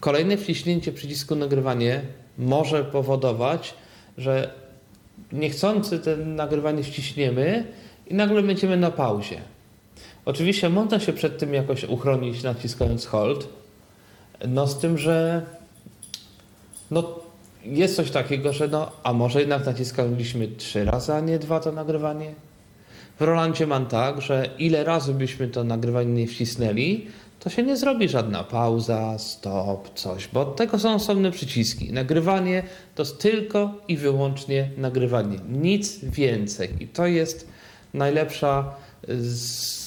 [0.00, 2.02] kolejne wciśnięcie przycisku nagrywanie
[2.38, 3.74] może powodować,
[4.18, 4.54] że
[5.32, 7.66] niechcący ten nagrywanie ściśniemy
[8.06, 9.40] i nagle będziemy na pauzie.
[10.24, 13.48] Oczywiście można się przed tym jakoś uchronić naciskając hold,
[14.48, 15.46] no z tym, że
[16.90, 17.21] no
[17.64, 21.72] jest coś takiego, że no, a może jednak naciskaliśmy trzy razy, a nie dwa to
[21.72, 22.34] nagrywanie?
[23.18, 27.06] W Rolandzie mam tak, że ile razy byśmy to nagrywanie nie wcisnęli,
[27.40, 31.92] to się nie zrobi żadna pauza, stop, coś, bo od tego są osobne przyciski.
[31.92, 32.62] Nagrywanie
[32.94, 36.70] to tylko i wyłącznie nagrywanie, nic więcej.
[36.80, 37.48] I to jest
[37.94, 38.74] najlepsza
[39.08, 39.82] z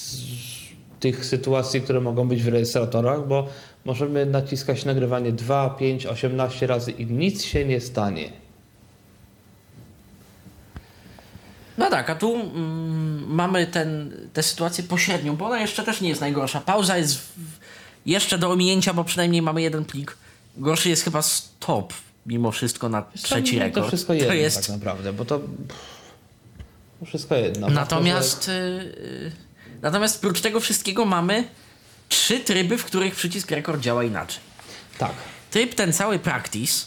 [1.00, 3.48] tych sytuacji, które mogą być w rejestratorach, bo
[3.86, 8.32] możemy naciskać nagrywanie 2, 5, 18 razy i nic się nie stanie.
[11.78, 16.08] No tak, a tu mm, mamy ten, tę sytuację pośrednią, bo ona jeszcze też nie
[16.08, 16.60] jest najgorsza.
[16.60, 17.32] Pauza jest w,
[18.06, 20.16] jeszcze do ominięcia, bo przynajmniej mamy jeden plik.
[20.56, 21.94] Gorszy jest chyba stop,
[22.26, 23.86] mimo wszystko na trzeci to, rekord.
[23.86, 24.66] To wszystko jedno to jest...
[24.66, 25.40] tak naprawdę, bo to
[27.00, 27.68] to wszystko jedno.
[27.68, 29.32] Natomiast, yy,
[29.82, 31.44] natomiast prócz tego wszystkiego mamy
[32.08, 34.40] trzy tryby, w których przycisk rekord działa inaczej.
[34.98, 35.12] Tak.
[35.50, 36.84] Tryb ten cały practice,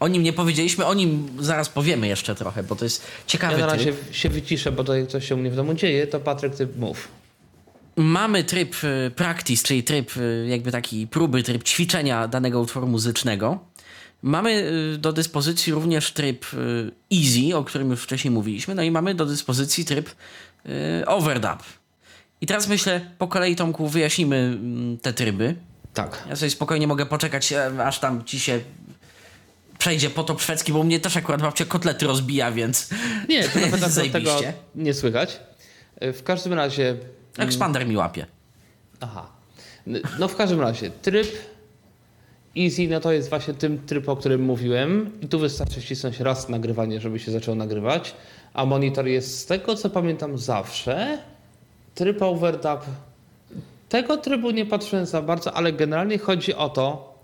[0.00, 3.66] o nim nie powiedzieliśmy, o nim zaraz powiemy jeszcze trochę, bo to jest ciekawy Ja
[3.66, 4.14] na razie tryb.
[4.14, 7.08] się wyciszę, bo to coś się u mnie w domu dzieje, to Patryk, ty mów.
[7.96, 13.58] Mamy tryb y, practice, czyli tryb y, jakby taki próby, tryb ćwiczenia danego utworu muzycznego.
[14.22, 14.50] Mamy
[14.94, 16.46] y, do dyspozycji również tryb
[17.12, 20.10] easy, o którym już wcześniej mówiliśmy, no i mamy do dyspozycji tryb
[21.06, 21.62] overdub.
[22.40, 25.54] I teraz myślę, po kolei Tomku wyjaśnimy mm, te tryby.
[25.94, 26.24] Tak.
[26.28, 28.60] Ja sobie spokojnie mogę poczekać, e, aż tam ci się
[29.78, 32.90] przejdzie potop szwedzki, bo mnie też akurat babcia kotlety rozbija, więc
[33.28, 34.30] Nie, to nawet tego
[34.74, 35.40] nie słychać.
[36.00, 36.96] W każdym razie...
[37.38, 38.26] ekspander mi łapie.
[39.00, 39.26] Aha.
[40.18, 41.26] No w każdym razie, tryb
[42.56, 45.10] easy, no to jest właśnie tym tryb, o którym mówiłem.
[45.20, 48.14] I tu wystarczy wcisnąć raz nagrywanie, żeby się zaczęło nagrywać.
[48.54, 51.18] A monitor jest z tego, co pamiętam zawsze,
[51.96, 52.80] tryb overdub.
[53.88, 57.14] Tego trybu nie patrzyłem za bardzo, ale generalnie chodzi o to,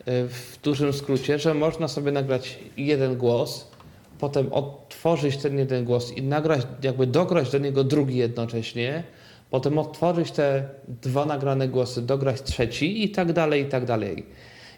[0.00, 3.70] y, w dużym skrócie, że można sobie nagrać jeden głos,
[4.18, 9.02] potem otworzyć ten jeden głos i nagrać, jakby dograć do niego drugi jednocześnie,
[9.50, 14.26] potem otworzyć te dwa nagrane głosy, dograć trzeci i tak dalej, i tak dalej.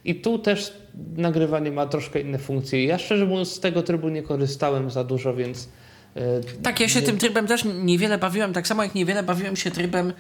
[0.05, 0.73] I tu też
[1.17, 2.85] nagrywanie ma troszkę inne funkcje.
[2.85, 5.69] Ja szczerze mówiąc z tego trybu nie korzystałem za dużo, więc...
[6.17, 6.21] y,
[6.63, 9.71] Tak, ja się nie- tym trybem też niewiele bawiłem, tak samo jak niewiele bawiłem się
[9.71, 10.13] trybem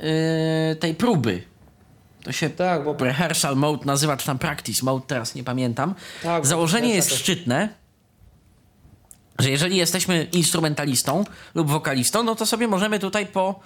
[0.00, 1.42] yy, tej próby.
[2.24, 5.94] To się Tak, bo rehearsal mode nazywa, czy tam practice mode, teraz nie pamiętam.
[6.22, 7.68] Tak, Założenie ja jest też- szczytne,
[9.38, 11.24] że jeżeli jesteśmy instrumentalistą
[11.54, 13.60] lub wokalistą, no to sobie możemy tutaj po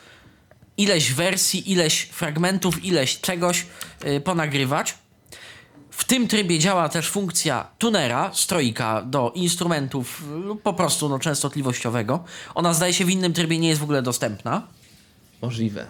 [0.77, 3.67] ileś wersji, ileś fragmentów, ileś czegoś
[4.05, 4.95] yy, ponagrywać.
[6.01, 12.25] W tym trybie działa też funkcja tunera, strojka do instrumentów lub po prostu no, częstotliwościowego.
[12.55, 14.63] Ona zdaje się w innym trybie nie jest w ogóle dostępna.
[15.43, 15.87] możliwe.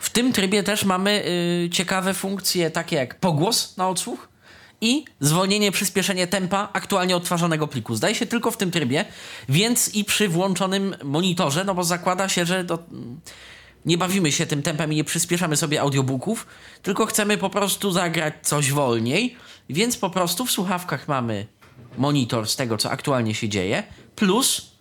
[0.00, 1.24] W tym trybie też mamy
[1.66, 4.28] y, ciekawe funkcje takie jak pogłos na odsłuch
[4.80, 7.94] i zwolnienie, przyspieszenie tempa aktualnie odtwarzanego pliku.
[7.94, 9.04] Zdaje się tylko w tym trybie,
[9.48, 12.78] więc i przy włączonym monitorze, no bo zakłada się, że do,
[13.84, 16.46] nie bawimy się tym tempem i nie przyspieszamy sobie audiobooków,
[16.82, 19.36] tylko chcemy po prostu zagrać coś wolniej,
[19.68, 21.46] więc po prostu w słuchawkach mamy
[21.98, 23.82] monitor z tego, co aktualnie się dzieje,
[24.16, 24.74] plus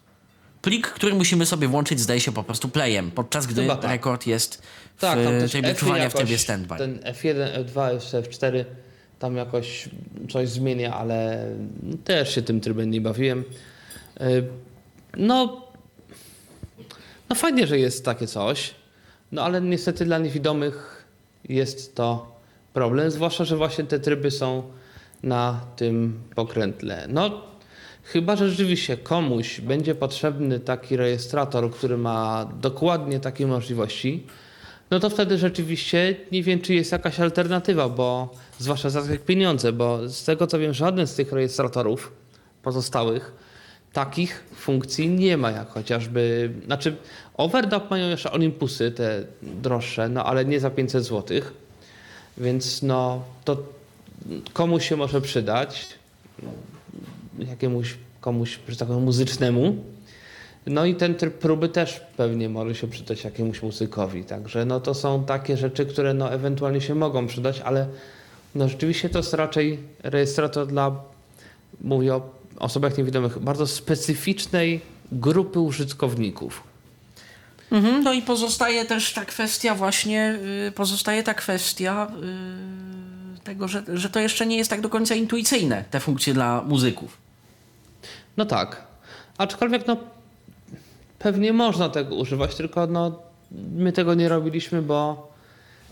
[0.62, 3.91] plik, który musimy sobie włączyć, zdaje się po prostu playem, podczas gdy Chyba tak.
[3.91, 4.62] rekord jest
[4.97, 6.76] w Tak, trybie czuwania w jakoś, trybie standby.
[6.78, 8.66] Ten F1, F2, jeszcze F4
[9.20, 9.89] tam jakoś
[10.32, 11.47] coś zmienia, ale
[12.06, 13.43] też się tym trybem nie bawiłem.
[14.22, 14.47] Y,
[15.18, 15.68] No,
[17.30, 18.74] no fajnie, że jest takie coś,
[19.34, 21.05] no ale niestety dla niewidomych
[21.49, 22.36] jest to
[22.73, 24.63] problem, zwłaszcza, że właśnie te tryby są
[25.23, 27.07] na tym pokrętle.
[27.09, 27.41] No,
[28.03, 34.27] chyba, że rzeczywiście komuś będzie potrzebny taki rejestrator, który ma dokładnie takie możliwości,
[34.91, 39.71] no to wtedy rzeczywiście nie wiem, czy jest jakaś alternatywa, bo zwłaszcza za takie pieniądze,
[39.71, 42.11] bo z tego co wiem, żaden z tych rejestratorów
[42.63, 43.34] pozostałych
[43.93, 46.95] takich funkcji nie ma, jak chociażby, znaczy
[47.37, 51.41] overdub mają jeszcze Olympusy, te droższe, no ale nie za 500 zł,
[52.37, 53.63] więc no to
[54.53, 55.87] komuś się może przydać,
[57.39, 59.75] jakiemuś komuś, że tak powiem, muzycznemu,
[60.67, 64.23] no i ten tryb próby też pewnie może się przydać jakiemuś muzykowi.
[64.23, 67.87] Także no to są takie rzeczy, które no ewentualnie się mogą przydać, ale
[68.55, 70.91] no rzeczywiście to jest raczej rejestrator dla,
[71.81, 76.64] mówię o osobach niewidomych, bardzo specyficznej grupy użytkowników.
[77.72, 82.07] Mhm, no i pozostaje też ta kwestia właśnie, y, pozostaje ta kwestia
[83.38, 86.61] y, tego, że, że to jeszcze nie jest tak do końca intuicyjne, te funkcje dla
[86.61, 87.18] muzyków.
[88.38, 88.84] No tak.
[89.38, 89.97] Aczkolwiek no
[91.20, 93.20] pewnie można tego używać, tylko no
[93.76, 95.32] my tego nie robiliśmy, bo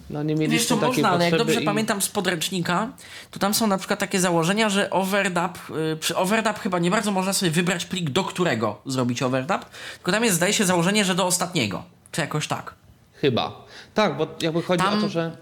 [0.10, 2.90] no nie mieliśmy Wiesz co, można, ale jak dobrze i- pamiętam z podręcznika,
[3.32, 5.58] to tam są na przykład takie założenia, że overdub,
[5.94, 10.12] y, przy overdub chyba nie bardzo można sobie wybrać plik, do którego zrobić overdub, tylko
[10.12, 12.74] tam jest, zdaje się, założenie, że do ostatniego, czy jakoś tak.
[13.14, 13.66] Chyba.
[13.94, 15.38] Tak, bo jakby chodzi Tam- o to, że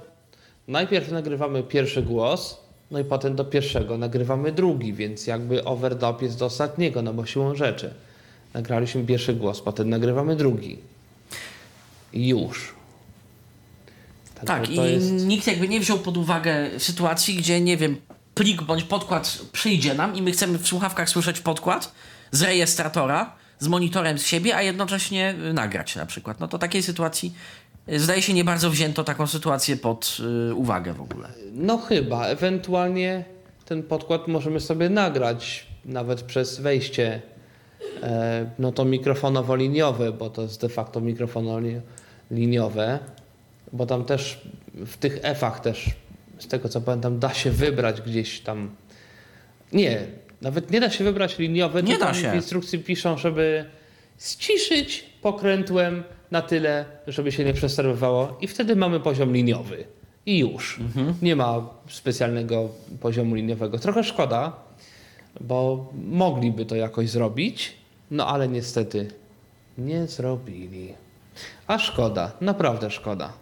[0.67, 2.57] najpierw nagrywamy pierwszy głos,
[2.91, 7.25] no i potem do pierwszego nagrywamy drugi, więc jakby overdub jest do ostatniego, no bo
[7.25, 7.93] siłą rzeczy.
[8.53, 10.77] Nagraliśmy pierwszy głos, potem nagrywamy drugi.
[12.13, 12.73] I już.
[14.45, 15.11] Także Tak, i jest...
[15.11, 17.97] nikt jakby nie wziął pod uwagę sytuacji, gdzie, nie wiem,
[18.33, 21.91] plik bądź podkład przyjdzie nam i my chcemy w słuchawkach słyszeć podkład
[22.31, 26.39] z rejestratora, z monitorem z siebie, a jednocześnie y, nagrać na przykład.
[26.39, 27.33] No to takiej sytuacji,
[27.89, 30.17] y, zdaje się, nie bardzo wzięto taką sytuację pod
[30.49, 31.27] y, uwagę w ogóle.
[31.53, 33.25] No chyba, ewentualnie
[33.65, 37.21] ten podkład możemy sobie nagrać nawet przez wejście
[38.03, 42.99] e, no to mikrofonowo-liniowe, bo to jest de facto mikrofono-liniowe,
[43.73, 44.41] bo tam też
[44.75, 45.89] w tych F-ach też,
[46.39, 48.69] z tego co pamiętam, da się wybrać gdzieś tam,
[49.73, 50.01] nie,
[50.41, 52.31] nawet nie da się wybrać liniowe, Nie da się.
[52.31, 53.65] w instrukcji piszą, żeby
[54.19, 59.83] ściszyć pokrętłem na tyle, żeby się nie przesterowywało i wtedy mamy poziom liniowy.
[60.25, 60.79] I już.
[61.21, 62.69] Nie ma specjalnego
[63.01, 63.79] poziomu liniowego.
[63.79, 64.53] Trochę szkoda,
[65.41, 67.73] bo mogliby to jakoś zrobić,
[68.11, 69.07] no ale niestety
[69.77, 70.93] nie zrobili.
[71.67, 73.33] A szkoda, naprawdę szkoda.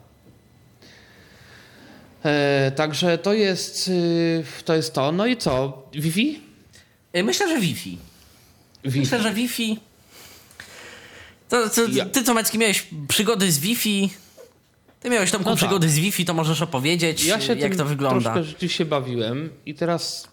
[2.27, 5.11] E, także to jest, y, to jest to.
[5.11, 5.83] No i co?
[5.93, 6.41] Wi-Fi?
[7.17, 7.97] Y, Myślę, że Wi-Fi.
[8.85, 8.99] Wi-Fi.
[8.99, 9.79] Myślę, że Wi-Fi.
[11.49, 14.09] To, to, Ja- Ty, Tomecki, miałeś przygody z Wi-Fi.
[14.99, 15.57] Ty miałeś Tomku No tak.
[15.57, 18.21] przygody z Wi-Fi, to możesz opowiedzieć, Ja się jak to wygląda.
[18.33, 20.27] troszkę rzeczywiście bawiłem i teraz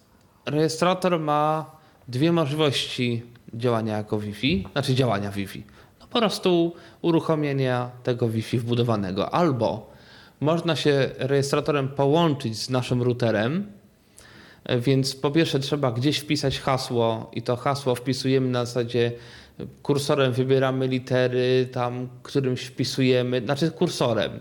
[0.45, 1.65] rejestrator ma
[2.07, 3.21] dwie możliwości
[3.53, 5.63] działania jako Wi-Fi, znaczy działania Wi-Fi.
[5.99, 9.33] No po prostu uruchomienia tego Wi-Fi wbudowanego.
[9.33, 9.94] Albo
[10.39, 13.65] można się rejestratorem połączyć z naszym routerem,
[14.79, 19.11] więc po pierwsze trzeba gdzieś wpisać hasło i to hasło wpisujemy na zasadzie
[19.83, 24.39] kursorem wybieramy litery, tam którymś wpisujemy, znaczy kursorem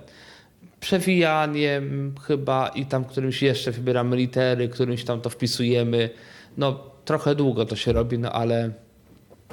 [0.84, 6.10] przewijaniem chyba i tam którymś jeszcze wybieramy litery, którymś tam to wpisujemy.
[6.56, 8.70] No trochę długo to się robi, no ale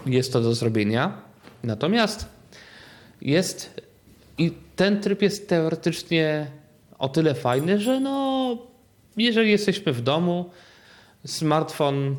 [0.05, 1.21] jest to do zrobienia.
[1.63, 2.25] Natomiast
[3.21, 3.81] jest
[4.81, 6.47] ten tryb jest teoretycznie
[6.99, 8.57] o tyle fajny, że no
[9.17, 10.49] jeżeli jesteśmy w domu,
[11.25, 12.15] smartfon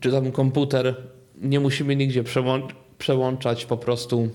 [0.00, 0.96] czy tam komputer
[1.40, 2.68] nie musimy nigdzie przełą-
[2.98, 4.28] przełączać, po prostu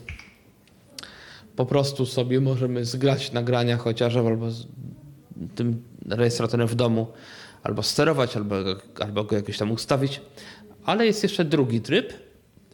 [1.56, 4.68] po prostu sobie możemy zgrać nagrania chociażby albo z
[5.56, 7.08] tym rejestratorem w domu,
[7.64, 8.56] albo sterować, albo,
[9.00, 10.22] albo go jakoś tam ustawić.
[10.86, 12.14] Ale jest jeszcze drugi tryb,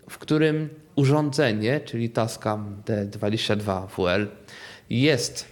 [0.10, 4.28] w którym urządzenie, czyli Tascam D22WL,
[4.90, 5.46] jest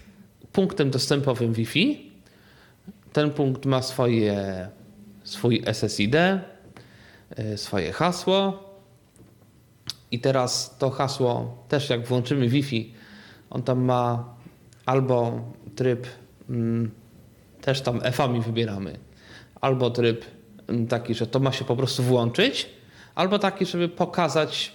[0.52, 2.12] punktem dostępowym Wi-Fi.
[3.14, 4.68] Ten punkt ma swoje,
[5.24, 8.64] swój SSID, y, swoje hasło.
[10.12, 12.94] I teraz to hasło też jak włączymy Wi-Fi,
[13.50, 14.36] on tam ma
[14.86, 15.42] albo
[15.76, 16.08] tryb,
[16.50, 16.92] mm,
[17.62, 19.00] też tam F-ami wybieramy,
[19.62, 20.26] albo tryb
[20.68, 22.70] mm, taki, że to ma się po prostu włączyć,
[23.16, 24.72] albo taki, żeby pokazać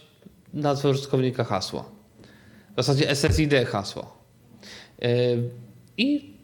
[0.54, 1.90] nazwę użytkownika hasło.
[2.72, 4.17] W zasadzie SSID hasło.
[4.98, 5.08] Yy,
[5.96, 6.34] I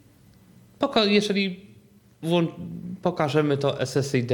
[1.04, 1.60] jeżeli
[3.02, 4.32] pokażemy to SSID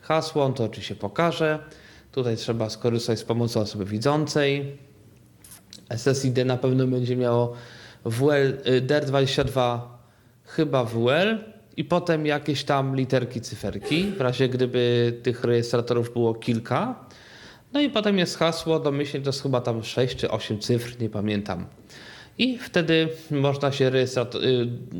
[0.00, 1.58] hasło, on to oczywiście pokaże.
[2.12, 4.78] Tutaj trzeba skorzystać z pomocy osoby widzącej.
[5.96, 7.52] SSID na pewno będzie miało
[8.04, 9.80] WL, y, DER22
[10.44, 11.38] chyba WL
[11.76, 17.04] i potem jakieś tam literki, cyferki, w razie gdyby tych rejestratorów było kilka.
[17.72, 21.10] No i potem jest hasło, domyślnie to jest chyba tam 6 czy 8 cyfr, nie
[21.10, 21.66] pamiętam.
[22.38, 24.08] I wtedy można się y,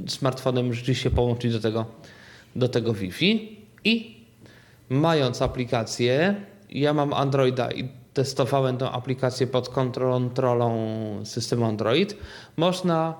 [0.09, 1.87] smartfonem rzeczywiście połączyć do tego,
[2.57, 4.16] do tego Wi-Fi i
[4.89, 6.34] mając aplikację,
[6.70, 10.76] ja mam Androida i testowałem tę aplikację pod kontrolą
[11.24, 12.16] systemu Android,
[12.57, 13.14] można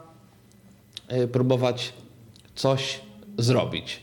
[1.13, 1.93] y, próbować
[2.55, 3.01] coś
[3.39, 4.03] zrobić.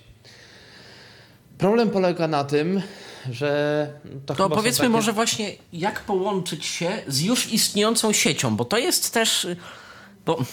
[1.57, 2.82] Problem polega na tym,
[3.32, 3.88] że
[4.26, 8.78] to, To powiedzmy takie- może właśnie, jak połączyć się z już istniejącą siecią, bo to
[8.78, 9.47] jest też...
[10.26, 10.43] Bo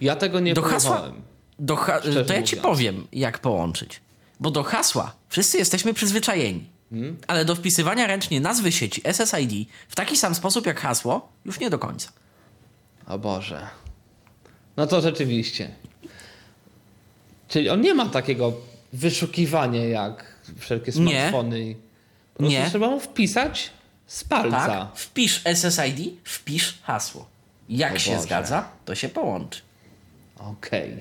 [0.00, 1.12] Ja tego nie do hasła-
[1.58, 2.62] do ha- to ja ci mówiąc.
[2.62, 4.00] powiem, jak połączyć.
[4.40, 6.64] Bo do hasła wszyscy jesteśmy przyzwyczajeni.
[6.90, 7.16] Hmm?
[7.26, 11.70] Ale do wpisywania ręcznie nazwy sieci SSID w taki sam sposób jak hasło już nie
[11.70, 12.12] do końca.
[13.06, 13.66] O Boże.
[14.76, 15.70] No to rzeczywiście.
[17.48, 18.52] Czyli on nie ma takiego
[18.92, 20.24] wyszukiwania jak
[20.58, 21.20] wszelkie Nie.
[21.20, 21.74] smartfony.
[22.34, 22.66] Po prostu Nie.
[22.70, 23.70] trzeba mu wpisać
[24.06, 24.66] Z palca.
[24.66, 24.88] Tak?
[24.96, 27.26] Wpisz SSID, wpisz hasło.
[27.68, 28.22] Jak O się Boże.
[28.22, 29.60] zgadza, to się połączy.
[30.38, 31.00] Okej.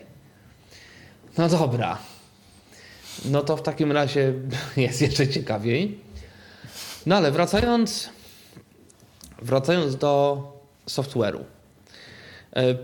[1.38, 1.97] No dobra.
[3.26, 4.34] No to w takim razie
[4.78, 5.99] jest jeszcze ciekawiej.
[7.05, 8.09] No ale wracając,
[9.41, 10.41] wracając do
[10.89, 11.39] software'u.
[12.55, 12.76] E,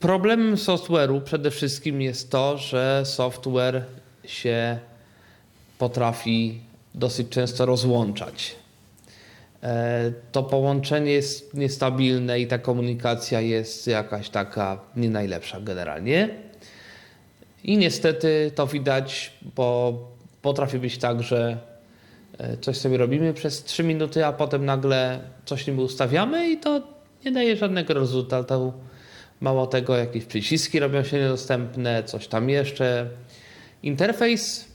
[0.00, 3.84] Problemem software'u przede wszystkim jest to, że software
[4.24, 4.78] się
[5.78, 6.60] potrafi
[6.94, 8.56] dosyć często rozłączać.
[9.66, 16.28] E, To połączenie jest niestabilne i ta komunikacja jest jakaś taka nie najlepsza generalnie.
[17.64, 19.98] I niestety to widać, bo
[20.42, 21.58] potrafi być tak, że
[22.38, 26.82] e, coś sobie robimy przez 3 minuty, a potem nagle coś niby ustawiamy i to
[27.24, 28.72] nie daje żadnego rezultatu.
[29.40, 33.08] Mało tego, jakieś przyciski robią się niedostępne, coś tam jeszcze.
[33.82, 34.65] Interfejs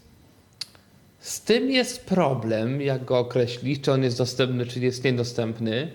[1.21, 5.91] z tym jest problem, jak go określić, czy on jest dostępny, czy jest niedostępny,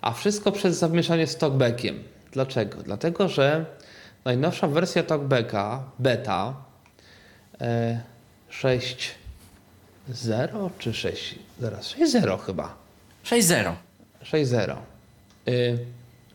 [0.00, 2.02] a wszystko przez zamieszanie z talkbackiem.
[2.32, 2.82] Dlaczego?
[2.82, 3.66] Dlatego, że
[4.24, 6.54] najnowsza wersja talkbacka, beta
[7.60, 8.00] e,
[8.50, 12.76] 6.0 czy 6, zaraz 6.0 chyba,
[13.24, 13.72] 6.0.
[14.24, 14.76] 6.0
[15.48, 15.78] y,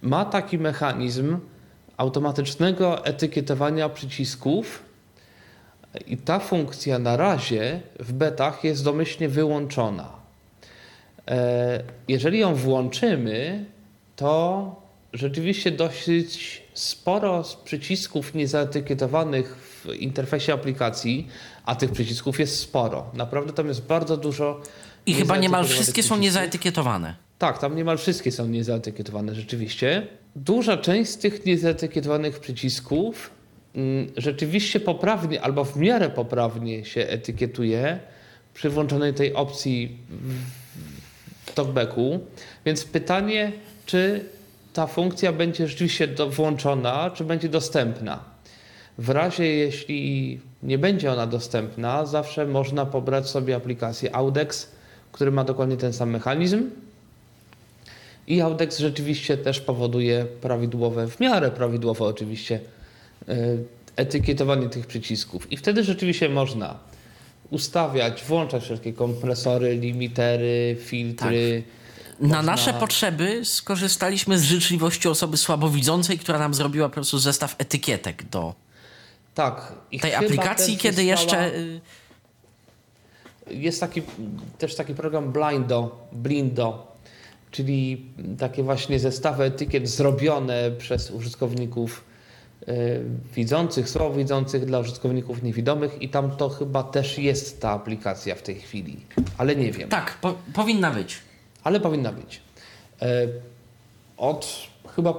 [0.01, 1.37] ma taki mechanizm
[1.97, 4.88] automatycznego etykietowania przycisków
[6.07, 10.09] i ta funkcja na razie w betach jest domyślnie wyłączona.
[11.27, 13.65] E, Jeżeli ją włączymy,
[14.15, 14.75] to
[15.13, 21.27] rzeczywiście dosyć sporo z przycisków niezaetykietowanych w interfejsie aplikacji,
[21.65, 23.11] a tych przycisków jest sporo.
[23.13, 24.61] Naprawdę tam jest bardzo dużo.
[25.05, 26.19] I chyba niemal wszystkie są przycisków.
[26.21, 27.15] niezaetykietowane.
[27.37, 30.07] Tak, tam niemal wszystkie są niezaetykietowane rzeczywiście.
[30.35, 33.29] Duża część z tych niezaetykietowanych przycisków
[34.17, 37.99] rzeczywiście poprawnie albo w miarę poprawnie się etykietuje
[38.53, 39.97] przy włączonej tej opcji
[41.55, 42.19] talkbacku.
[42.65, 43.51] Więc pytanie,
[43.85, 44.25] czy
[44.73, 48.19] ta funkcja będzie rzeczywiście do, włączona, czy będzie dostępna.
[48.97, 54.71] W razie, jeśli nie będzie ona dostępna, zawsze można pobrać sobie aplikację Audex,
[55.11, 56.69] który ma dokładnie ten sam mechanizm.
[58.27, 62.59] I Audex rzeczywiście też powoduje prawidłowe, w miarę prawidłowe oczywiście,
[63.95, 65.51] etykietowanie tych przycisków.
[65.51, 66.79] I wtedy rzeczywiście można
[67.49, 71.63] ustawiać, włączać wszelkie kompresory, limitery, filtry.
[72.19, 77.55] Na Można- nasze potrzeby skorzystaliśmy z życzliwości osoby słabowidzącej, która nam zrobiła po prostu zestaw
[77.57, 78.55] etykietek do
[79.35, 79.73] Tak.
[79.91, 81.51] I tej aplikacji, kiedy jeszcze...
[83.51, 84.01] Jest taki,
[84.57, 86.95] też taki program Blindo, Blindo,
[87.51, 88.05] czyli
[88.39, 92.08] takie właśnie zestawy etykiet zrobione przez użytkowników e,
[93.35, 98.55] widzących, słabowidzących dla użytkowników niewidomych i tam to chyba też jest ta aplikacja w tej
[98.55, 98.97] chwili,
[99.37, 99.89] ale nie wiem.
[99.89, 101.17] Tak, po, powinna być.
[101.63, 102.41] Ale powinna być.
[103.01, 103.27] E,
[104.17, 105.13] Od chyba,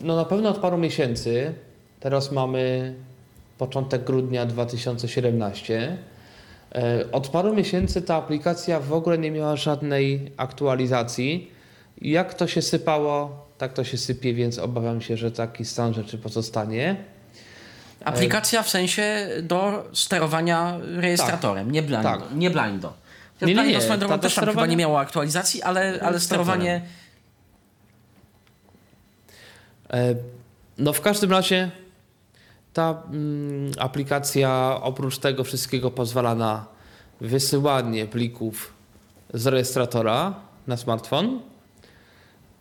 [0.00, 1.54] no na pewno od paru miesięcy,
[2.00, 2.94] teraz mamy
[3.58, 5.98] początek grudnia 2017.
[6.74, 11.50] e, Od paru miesięcy ta aplikacja w ogóle nie miała żadnej aktualizacji.
[12.00, 16.18] Jak to się sypało, tak to się sypie, więc obawiam się, że taki stan rzeczy
[16.18, 16.96] pozostanie.
[18.04, 22.02] Aplikacja w sensie do sterowania rejestratorem, nie blindo.
[22.02, 22.20] Tak.
[22.34, 22.92] Nie blindo.
[23.42, 26.82] Nie, nie, blindo nie, drogą ta też tam chyba nie miało aktualizacji, ale, ale sterowanie...
[29.90, 30.14] E,
[30.78, 31.70] No w każdym razie
[32.72, 36.66] ta mm, aplikacja oprócz tego wszystkiego pozwala na
[37.20, 38.72] wysyłanie plików
[39.34, 40.34] z rejestratora
[40.66, 41.40] na smartfon.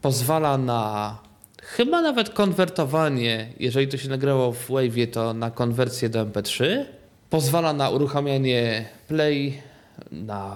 [0.03, 1.17] Pozwala na
[1.63, 6.85] chyba nawet konwertowanie, jeżeli to się nagrało w Wave'ie, to na konwersję do MP3.
[7.29, 9.61] Pozwala na uruchamianie play,
[10.11, 10.55] na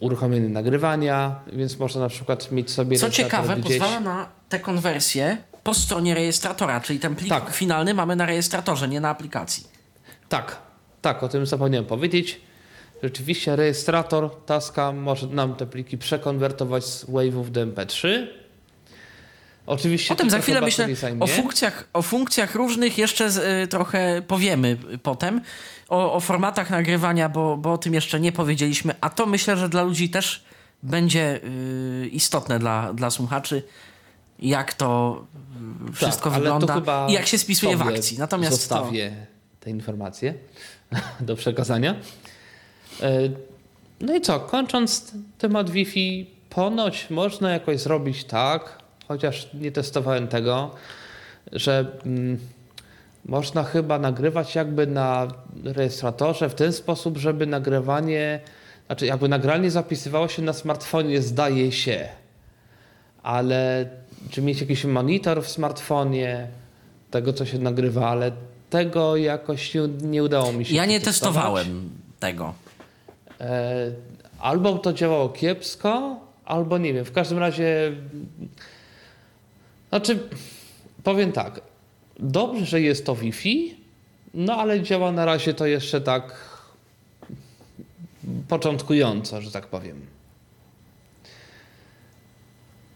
[0.00, 3.78] uruchomienie nagrywania, więc można na przykład mieć sobie Co ciekawe, gdzieś.
[3.78, 7.50] pozwala na tę konwersję po stronie rejestratora, czyli ten plik Tak.
[7.50, 9.66] finalny mamy na rejestratorze, nie na aplikacji.
[10.28, 10.56] Tak,
[11.02, 12.40] tak, o tym zapomniałem powiedzieć.
[13.02, 18.26] Rzeczywiście rejestrator Taska może nam te pliki przekonwertować z Wave'ów do MP3.
[19.66, 20.88] Oczywiście Potem to za chwilę myślę
[21.20, 25.40] o funkcjach, o funkcjach różnych jeszcze z, y, trochę powiemy y, potem.
[25.88, 29.68] O, o formatach nagrywania, bo, bo o tym jeszcze nie powiedzieliśmy, a to myślę, że
[29.68, 30.44] dla ludzi też
[30.82, 33.62] będzie y, istotne dla, dla słuchaczy,
[34.38, 35.22] jak to
[35.90, 38.18] y, wszystko Tak, ale to wygląda chyba i jak się spisuje w akcji.
[38.18, 39.12] Natomiast to, Zostawię
[39.60, 40.34] te informacje
[41.20, 41.94] do przekazania.
[43.02, 43.10] E,
[44.00, 48.78] No i co, kończąc temat Wi-Fi, ponoć można jakoś zrobić tak,
[49.10, 50.70] chociaż nie testowałem tego,
[51.52, 52.38] że mm,
[53.24, 55.28] można chyba nagrywać jakby na
[55.64, 58.40] rejestratorze w ten sposób, żeby nagrywanie
[58.86, 62.08] Znaczy, jakby nagranie zapisywało się na smartfonie, zdaje się.
[63.22, 63.88] Ale
[64.30, 66.48] czy mieć jakiś monitor w smartfonie
[67.10, 68.32] tego, co się nagrywa, ale
[68.70, 70.74] tego jakoś nie, nie udało mi się.
[70.74, 71.90] Ja nie testowałem
[72.20, 72.54] tego.
[73.40, 73.90] E,
[74.40, 77.04] albo to działało kiepsko, albo nie wiem.
[77.04, 77.92] W każdym razie.
[79.90, 80.28] Znaczy,
[81.04, 81.60] powiem tak.
[82.18, 83.76] Dobrze, że jest to Wi-Fi,
[84.34, 86.50] no ale działa na razie to jeszcze tak
[88.48, 90.06] początkująco, że tak powiem.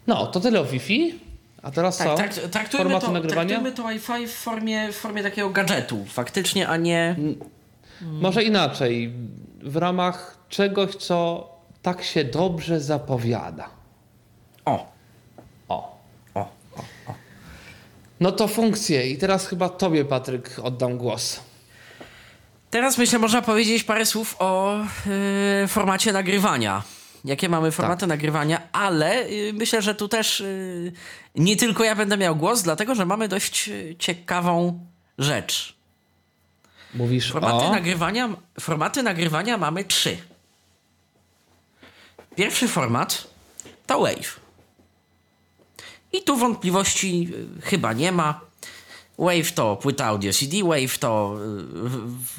[0.07, 1.21] No, to tyle o Wi-Fi.
[1.63, 2.15] A teraz co?
[2.15, 3.49] Tak, tak, traktujmy, Formaty to, nagrywania?
[3.49, 7.17] traktujmy to Wi-Fi w formie, w formie takiego gadżetu faktycznie, a nie...
[8.01, 9.13] Może inaczej.
[9.63, 11.49] W ramach czegoś, co
[11.83, 13.69] tak się dobrze zapowiada.
[14.65, 14.93] O.
[15.69, 15.99] o,
[16.35, 16.49] o.
[18.25, 19.07] No to funkcje.
[19.09, 21.41] I teraz chyba tobie, Patryk, oddam głos.
[22.71, 24.81] Teraz myślę, można powiedzieć parę słów o
[25.65, 26.83] y, formacie nagrywania.
[27.25, 28.09] Jakie mamy formaty Tak.
[28.09, 30.93] nagrywania, ale y, myślę, że tu też y,
[31.35, 34.87] nie tylko ja będę miał głos, dlatego że mamy dość ciekawą
[35.19, 35.77] rzecz.
[36.95, 37.71] Mówisz Formaty, o...
[37.71, 38.29] nagrywania,
[38.61, 40.17] formaty nagrywania mamy trzy.
[42.37, 43.27] Pierwszy format
[43.87, 44.44] to Wave.
[46.15, 48.41] I tu wątpliwości y, chyba nie ma.
[49.19, 51.37] Wave to płyta audio CD, Wave to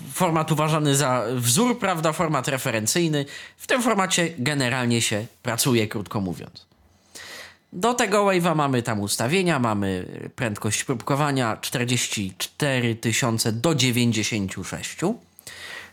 [0.08, 3.26] y, format uważany za wzór, prawda, format referencyjny.
[3.58, 6.66] W tym formacie generalnie się pracuje, krótko mówiąc.
[7.74, 10.06] Do tego Wave'a mamy tam ustawienia, mamy
[10.36, 14.98] prędkość próbkowania 44 tysiące do 96,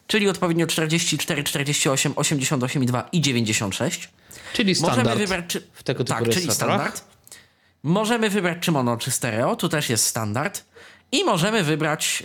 [0.06, 4.08] czyli odpowiednio 44, 48, 88,2 i 96.
[4.52, 4.98] Czyli standard.
[5.04, 5.62] Możemy wybrać, czy...
[5.72, 7.11] w tego typu Tak, czyli standard.
[7.82, 10.64] Możemy wybrać czy mono, czy stereo, tu też jest standard.
[11.12, 12.22] I możemy wybrać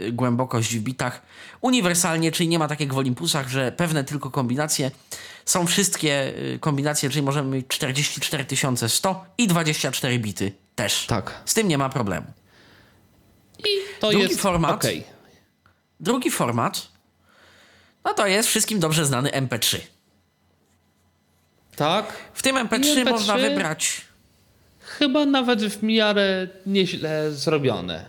[0.00, 1.22] yy, głębokość w bitach
[1.60, 4.90] uniwersalnie, czyli nie ma tak jak w Olympusach, że pewne tylko kombinacje.
[5.44, 8.46] Są wszystkie yy, kombinacje, czyli możemy mieć 44
[8.88, 11.06] 100 i 24 bity też.
[11.06, 11.34] Tak.
[11.44, 12.26] Z tym nie ma problemu.
[14.00, 14.74] To Drugi jest format.
[14.74, 15.04] okej.
[16.00, 16.88] Drugi format,
[18.04, 19.78] no to jest wszystkim dobrze znany MP3.
[21.76, 22.12] Tak.
[22.34, 24.07] W tym MP3, I MP3 można wybrać
[24.98, 28.04] Chyba nawet w miarę nieźle zrobione.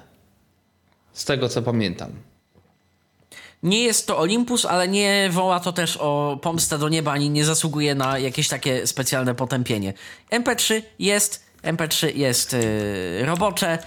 [1.14, 2.12] Z tego co pamiętam.
[3.64, 7.46] Nie jest to Olympus, ale nie woła to też o pomstę do nieba, ani nie
[7.46, 9.94] zasługuje na jakieś takie specjalne potępienie.
[10.32, 13.78] MP3 jest, MP3 jest yy, robocze,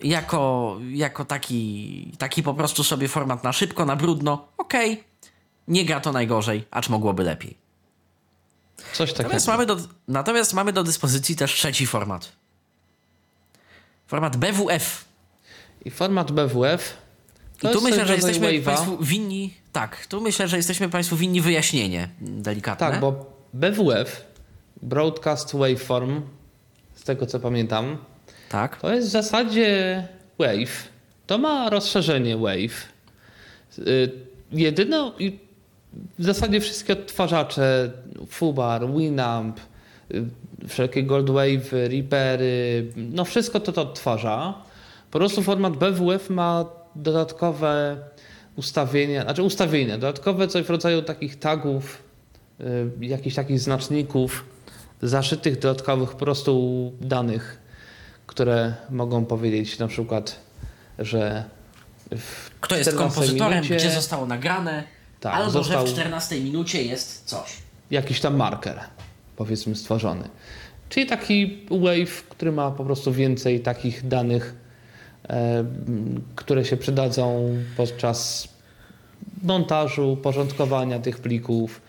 [0.00, 4.48] jako, jako taki, taki po prostu sobie format na szybko, na brudno.
[4.58, 5.04] Okej,
[5.68, 7.65] nie gra to najgorzej, acz mogłoby lepiej.
[8.92, 9.22] Coś takiego.
[9.28, 9.76] Natomiast mamy, do,
[10.08, 12.32] natomiast mamy do dyspozycji też trzeci format.
[14.06, 15.04] Format BWF.
[15.84, 16.96] I format BWF.
[17.58, 18.64] To I tu myślę, że jesteśmy wave'a.
[18.64, 19.54] Państwu winni.
[19.72, 22.90] Tak, tu myślę, że jesteśmy Państwu winni wyjaśnienie delikatne.
[22.90, 24.24] Tak, bo BWF,
[24.82, 26.22] Broadcast Waveform,
[26.94, 27.98] z tego co pamiętam,
[28.48, 28.76] Tak.
[28.80, 30.08] to jest w zasadzie
[30.38, 30.88] Wave.
[31.26, 32.88] To ma rozszerzenie Wave.
[33.78, 34.12] Y,
[34.52, 35.38] Jedyną i
[36.18, 37.92] w zasadzie wszystkie odtwarzacze,
[38.28, 39.60] Fubar, Winamp,
[40.14, 40.24] y,
[40.68, 44.54] wszelkie Goldwave, Reapery, no wszystko to to odtwarza.
[45.10, 46.64] Po prostu format BWF ma
[46.94, 47.96] dodatkowe
[48.56, 52.02] ustawienia, znaczy ustawienia, dodatkowe coś w rodzaju takich tagów,
[52.60, 54.44] y, jakichś takich znaczników,
[55.02, 57.58] zaszytych dodatkowych po prostu danych,
[58.26, 60.40] które mogą powiedzieć na przykład,
[60.98, 61.44] że
[62.16, 64.84] w Kto jest 14 kompozytorem, minucie gdzie zostało nagrane,
[65.30, 67.56] Tak, albo został- że w 14 minucie jest coś.
[67.90, 68.80] jakiś tam marker,
[69.36, 70.28] powiedzmy, stworzony.
[70.88, 74.54] Czyli taki wave, który ma po prostu więcej takich danych,
[75.28, 75.64] e,
[76.36, 78.48] które się przydadzą podczas
[79.42, 81.80] montażu, porządkowania tych plików.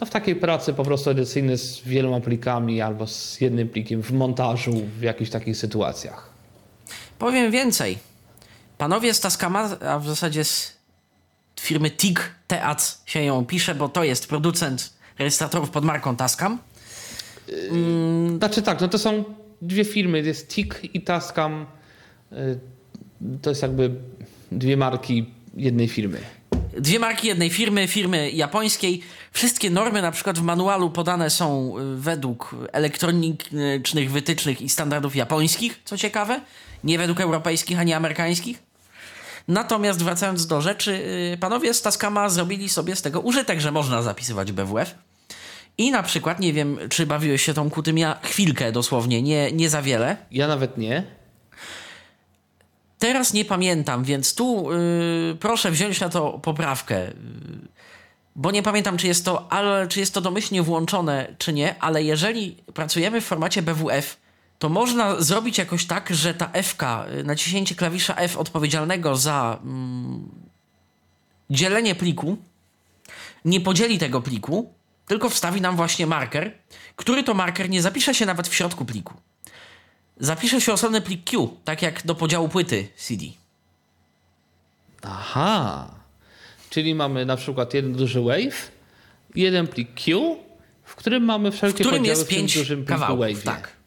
[0.00, 4.12] No w takiej pracy po prostu edycyjnej z wieloma plikami albo z jednym plikiem w
[4.12, 6.30] montażu w jakichś takich sytuacjach.
[7.18, 7.98] Powiem więcej.
[8.78, 10.72] Panowie z Tascama, a w zasadzie z
[11.60, 16.58] firmy TIG Teac się ją pisze, bo to jest producent rejestratorów pod marką Tascam.
[18.38, 19.24] Znaczy tak, no to są
[19.62, 21.66] dwie firmy, jest TIK i Tascam.
[22.32, 22.58] Y,
[23.42, 23.90] To jest jakby
[24.52, 25.26] dwie marki
[25.56, 26.18] jednej firmy.
[26.78, 29.02] Dwie marki jednej firmy, firmy japońskiej.
[29.32, 35.80] Wszystkie normy na przykład w manualu podane są y, według elektronicznych wytycznych i standardów japońskich,
[35.84, 36.40] co ciekawe,
[36.84, 38.69] nie według europejskich ani amerykańskich.
[39.48, 40.92] Natomiast wracając do rzeczy,
[41.34, 44.94] y, panowie z Tascama zrobili sobie z tego użytek, że można zapisywać BWF.
[45.78, 49.70] I na przykład, nie wiem, czy bawiłeś się tą kutym, ja chwilkę dosłownie, nie, nie
[49.70, 50.16] za wiele.
[50.30, 51.02] Ja nawet nie.
[52.98, 57.12] Teraz nie pamiętam, więc tu y, proszę wziąć na to poprawkę.
[58.36, 62.02] Bo nie pamiętam, czy jest to, ale, czy jest to domyślnie włączone, czy nie, ale
[62.02, 64.16] jeżeli pracujemy w formacie BWF,
[64.60, 66.76] to można zrobić jakoś tak, że ta F,
[67.24, 70.28] naciśnięcie klawisza F odpowiedzialnego za mm,
[71.50, 72.36] dzielenie pliku,
[73.44, 74.72] nie podzieli tego pliku,
[75.06, 76.52] tylko wstawi nam właśnie marker,
[76.96, 79.14] który to marker nie zapisze się nawet w środku pliku.
[80.16, 83.24] Zapisze się osobny plik Q, tak jak do podziału płyty CD.
[85.02, 85.90] Aha.
[86.70, 88.70] Czyli mamy na przykład jeden duży wave,
[89.34, 90.36] jeden plik Q,
[90.84, 93.26] w którym mamy W wszelkie którym podziały jest w tym dużym pliku kawałków.
[93.26, 93.42] wave.
[93.42, 93.79] Tak.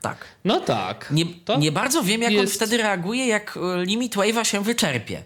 [0.00, 0.24] Tak.
[0.44, 1.10] No tak.
[1.10, 1.24] Nie,
[1.58, 5.22] nie bardzo wiem, jak on jest- wtedy reaguje, jak e, limit wave'a się wyczerpie.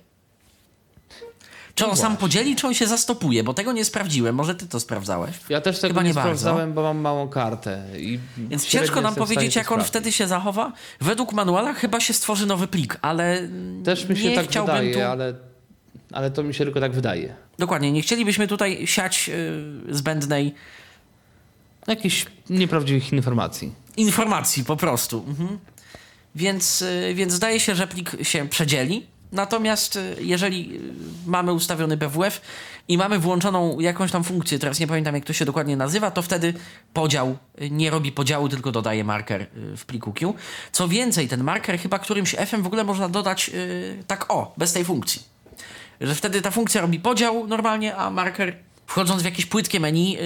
[1.74, 3.44] Czy on No sam podzieli, czy on się zastopuje?
[3.44, 4.34] Bo tego nie sprawdziłem.
[4.34, 5.30] Może ty to sprawdzałeś.
[5.48, 7.84] Ja też tego Chyba nie, nie sprawdzałem, bo mam małą kartę.
[8.38, 9.88] Więc ciężko nam powiedzieć, jak on sprawdzić.
[9.88, 10.72] wtedy się zachowa.
[11.00, 13.48] Według manuala chyba się stworzy nowy plik, ale
[13.84, 15.00] Też mi się nie tak chciałbym wydaje, tu...
[15.00, 15.34] ale,
[16.12, 17.34] ale to mi się tylko tak wydaje.
[17.58, 20.54] Dokładnie, nie chcielibyśmy tutaj siać yy, zbędnej
[21.86, 23.72] Jakichś nieprawdziwych informacji.
[23.97, 25.24] Informacji po prostu.
[25.28, 25.59] Mhm.
[26.34, 29.07] Więc, y, więc zdaje się, że plik się przedzieli.
[29.32, 30.80] Natomiast y, jeżeli y,
[31.26, 32.40] mamy ustawiony BWF
[32.88, 36.22] i mamy włączoną jakąś tam funkcję, teraz nie pamiętam jak to się dokładnie nazywa, to
[36.22, 36.55] wtedy
[36.93, 37.38] podział
[37.70, 40.34] nie robi podziału, tylko dodaje marker w pliku Q.
[40.72, 43.51] Co więcej, ten marker chyba którymś F-em w ogóle można dodać
[44.07, 45.22] tak o, bez tej funkcji.
[46.01, 50.18] Że wtedy ta funkcja robi podział normalnie, a marker wchodząc w jakieś płytkie menu,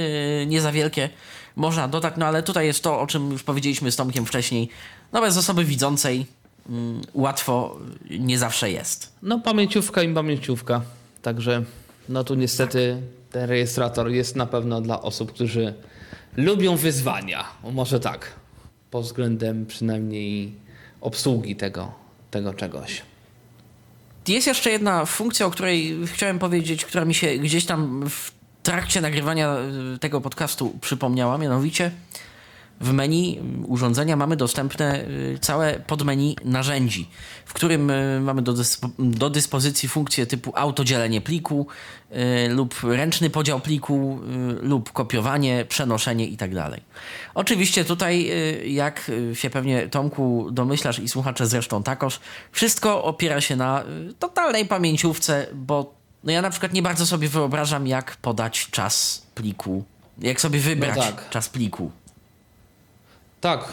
[0.47, 1.09] nie za wielkie,
[1.57, 4.69] można dodać, no ale tutaj jest to, o czym już powiedzieliśmy z Tomkiem wcześniej.
[5.13, 6.27] No bez osoby widzącej
[6.69, 7.79] mm, łatwo
[8.11, 9.13] y, nie zawsze jest.
[9.23, 10.83] No pamięciówka i pamięciówka.
[11.23, 11.65] Także
[12.09, 15.75] no tu niestety ten rejestrator jest na pewno dla osób, którzy
[16.37, 17.45] lubią wyzwania.
[17.73, 18.33] Może tak.
[18.91, 20.53] Pod względem przynajmniej
[21.01, 21.93] obsługi tego,
[22.31, 23.03] tego czegoś.
[24.29, 28.36] Jest jeszcze jedna funkcja, o której chciałem powiedzieć, która mi się gdzieś tam w
[28.67, 29.57] trakcie nagrywania
[29.95, 31.91] y, tego podcastu przypomniała, mianowicie
[32.81, 37.09] w menu urządzenia mamy dostępne y, całe podmenu narzędzi,
[37.45, 41.67] w którym y, mamy do, dyspo, do dyspozycji funkcje typu autodzielenie pliku
[42.49, 44.21] lub ręczny podział pliku
[44.63, 46.71] lub kopiowanie, przenoszenie itd.
[47.35, 48.31] Oczywiście tutaj,
[48.67, 52.21] jak się pewnie Tomku domyślasz i słuchacze zresztą takoż,
[52.53, 53.85] wszystko opiera się na
[54.19, 55.96] totalnej pamięciówce, bo
[56.27, 59.85] no ja na przykład nie bardzo sobie wyobrażam, jak podać czas pliku,
[60.19, 61.29] jak sobie wybrać tak.
[61.31, 61.91] czas pliku.
[63.41, 63.69] Tak,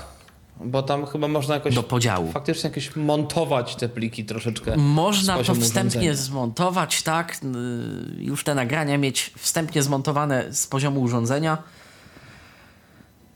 [0.59, 2.31] bo tam chyba można jakoś Do podziału.
[2.31, 4.77] faktycznie jakoś montować te pliki troszeczkę.
[4.77, 6.15] Można to wstępnie urządzenia.
[6.15, 7.37] zmontować, tak?
[7.43, 11.57] y, Już te nagrania mieć wstępnie zmontowane z poziomu urządzenia.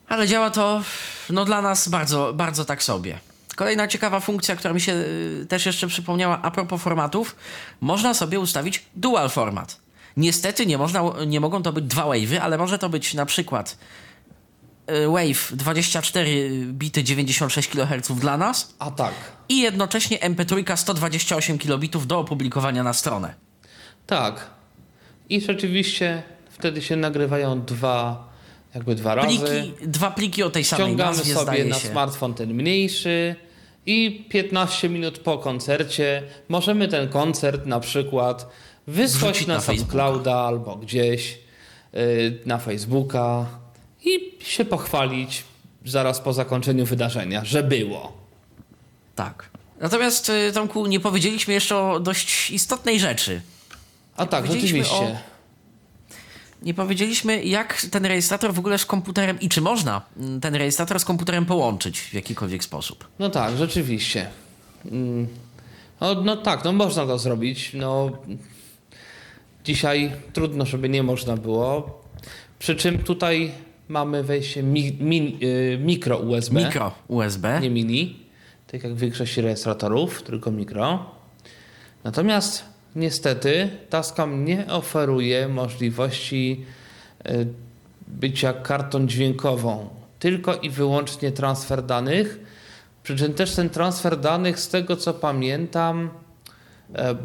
[0.08, 0.82] Ale działa to
[1.30, 3.20] no, dla nas bardzo, bardzo tak sobie.
[3.58, 7.36] Kolejna ciekawa funkcja, która mi się y, też jeszcze przypomniała a propos formatów,
[7.82, 9.80] można sobie ustawić dual format.
[10.18, 13.78] Niestety nie, można, nie mogą to być dwa wave'y, ale może to być na przykład
[14.92, 19.14] y, wave 24 bity 96 kHz dla nas, A tak.
[19.50, 23.34] i jednocześnie MP3 128 kilobitów do opublikowania na stronę.
[24.08, 24.48] Tak.
[25.30, 28.30] I rzeczywiście wtedy się nagrywają dwa,
[28.76, 29.28] jakby dwa razy.
[29.28, 31.88] Pliki, dwa pliki o tej samej Ściągamy nazwie sobie na się.
[31.88, 33.36] smartfon ten mniejszy
[33.88, 38.50] i 15 minut po koncercie możemy ten koncert na przykład
[38.88, 39.62] wysłać Wrzucić na, na.
[39.62, 41.40] SoundClouda albo gdzieś
[41.94, 43.46] yy, na Facebooka
[44.06, 45.44] i się pochwalić
[45.86, 48.14] zaraz po zakończeniu wydarzenia, że było.
[49.16, 49.50] Tak.
[49.80, 53.42] Natomiast y, Tomku, nie powiedzieliśmy jeszcze o dość istotnej rzeczy.
[54.18, 55.18] A tak, rzeczywiście.
[56.62, 61.00] Nie powiedzieliśmy, jak ten rejestrator w ogóle z komputerem i czy można mm, ten rejestrator
[61.00, 63.08] z komputerem połączyć w jakikolwiek sposób.
[63.20, 64.28] No tak, rzeczywiście.
[64.92, 65.28] Mm.
[66.02, 67.72] No, no tak, no można to zrobić.
[67.74, 68.12] No,
[69.66, 72.02] dzisiaj trudno, żeby nie można było.
[72.60, 73.52] Przy czym tutaj
[73.88, 77.60] mamy wejście mi, mi, y, mikro USB, Mikro USB.
[77.62, 78.20] nie mini,
[78.68, 81.12] tak jak w większości rejestratorów, tylko mikro.
[82.04, 86.66] Natomiast niestety Tascam nie oferuje możliwości
[87.30, 87.48] y,
[88.08, 92.40] bycia kartą dźwiękową, tylko i wyłącznie transfer danych.
[93.04, 96.10] Przy czym też ten transfer danych, z tego co pamiętam,
[96.96, 97.16] e,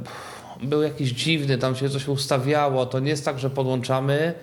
[0.63, 2.87] był jakiś dziwny, tam się coś ustawiało.
[2.87, 4.35] To nie jest tak, że podłączamy.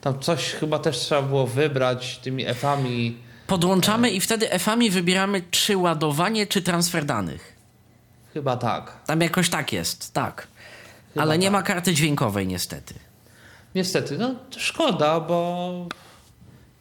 [0.00, 3.16] Tam coś chyba też trzeba było wybrać tymi F-ami.
[3.46, 7.52] Podłączamy i wtedy F-ami wybieramy czy ładowanie, czy transfer danych.
[8.34, 8.92] Chyba tak.
[9.06, 10.48] Tam jakoś tak jest, tak.
[11.14, 11.52] Chyba Ale nie tak.
[11.52, 12.94] ma karty dźwiękowej niestety.
[13.74, 15.86] Niestety, no szkoda, bo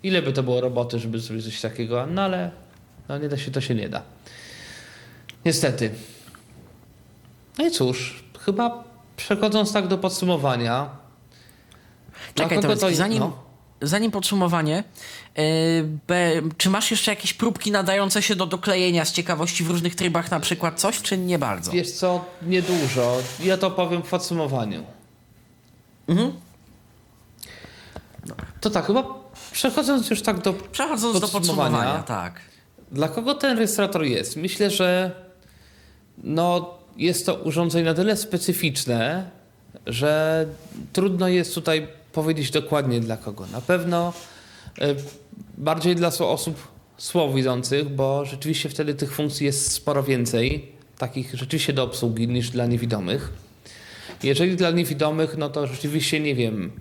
[0.04, 2.52] ile by to było roboty, żeby zrobić coś takiego, no ale
[3.10, 4.02] no nie da się, to się nie da.
[5.45, 5.91] Niestety.
[7.58, 8.84] No i cóż, chyba
[9.18, 10.90] przechodząc tak do podsumowania,
[12.36, 13.44] Czekaj, to- zanim, no.
[13.82, 14.84] Zanim podsumowanie,
[15.38, 15.44] yy,
[16.08, 20.32] be, czy masz jeszcze jakieś próbki nadające się do doklejenia z ciekawości w różnych trybach,
[20.32, 21.72] na przykład coś, czy nie bardzo?
[21.72, 23.18] Wiesz co, niedużo.
[23.44, 24.84] Ja to powiem w podsumowaniu.
[28.62, 29.04] To tak, chyba
[29.52, 31.70] przechodząc już tak do Przechodząc do podsumowania.
[31.70, 32.41] podsumowania, tak.
[32.91, 34.36] Dla kogo ten rejestrator jest?
[34.38, 35.12] Myślę, że
[36.18, 39.30] no, jest to urządzenie na tyle specyficzne,
[39.86, 40.45] że
[40.94, 41.88] trudno jest tutaj
[42.18, 43.48] powiedzieć dokładnie dla kogo.
[43.52, 44.14] Na pewno
[44.80, 44.95] e,
[45.57, 46.68] bardziej dla osób
[46.98, 52.65] słabowidzących, bo rzeczywiście wtedy tych funkcji jest sporo więcej, takich rzeczywiście do obsługi niż dla
[52.65, 53.34] niewidomych.
[54.23, 56.72] Jeżeli dla niewidomych, no to rzeczywiście nie wiem.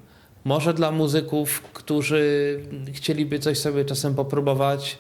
[0.45, 2.61] Może dla muzyków, którzy
[2.93, 4.99] chcieliby coś sobie czasem popróbować,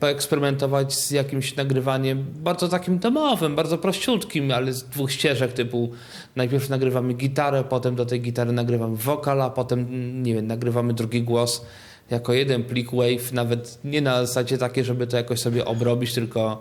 [0.00, 5.92] poeksperymentować z jakimś nagrywaniem bardzo takim domowym, bardzo prościutkim, ale z dwóch ścieżek typu
[6.36, 10.94] najpierw nagrywamy gitarę, potem do tej gitary nagrywamy wokal, a potem mm, nie wiem, nagrywamy
[10.94, 11.64] drugi głos
[12.10, 16.60] jako jeden plik wave, nawet nie na zasadzie takie, żeby to jakoś sobie obrobić, tylko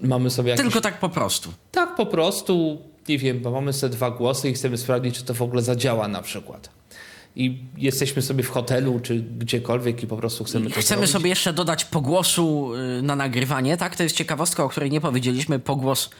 [0.00, 1.50] mamy sobie jakiś Tylko tak po prostu.
[1.72, 2.78] tak po prostu,
[3.08, 6.08] nie wiem, bo mamy sobie dwa głosy i chcemy sprawdzić, czy to w ogóle zadziała
[6.08, 6.79] na przykład.
[7.36, 11.10] I jesteśmy sobie w hotelu, czy gdziekolwiek i po prostu chcemy to Chcemy zrobić.
[11.10, 13.96] sobie jeszcze dodać pogłosu y, na nagrywanie, tak?
[13.96, 15.58] To jest ciekawostka, o której nie powiedzieliśmy.
[15.58, 16.10] Pogłos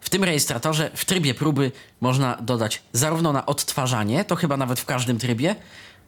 [0.00, 4.84] w tym rejestratorze, w trybie próby można dodać zarówno na odtwarzanie, to chyba nawet w
[4.84, 5.56] każdym trybie,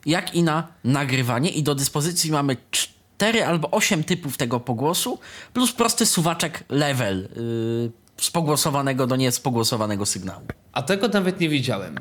[0.07, 1.51] jak i na nagrywanie.
[1.51, 5.19] I do dyspozycji mamy cztery albo osiem typów tego pogłosu,
[5.53, 10.47] plus prosty suwaczek level yy, spogłosowanego do niespogłosowanego sygnału.
[10.73, 11.99] A tego nawet nie widziałem.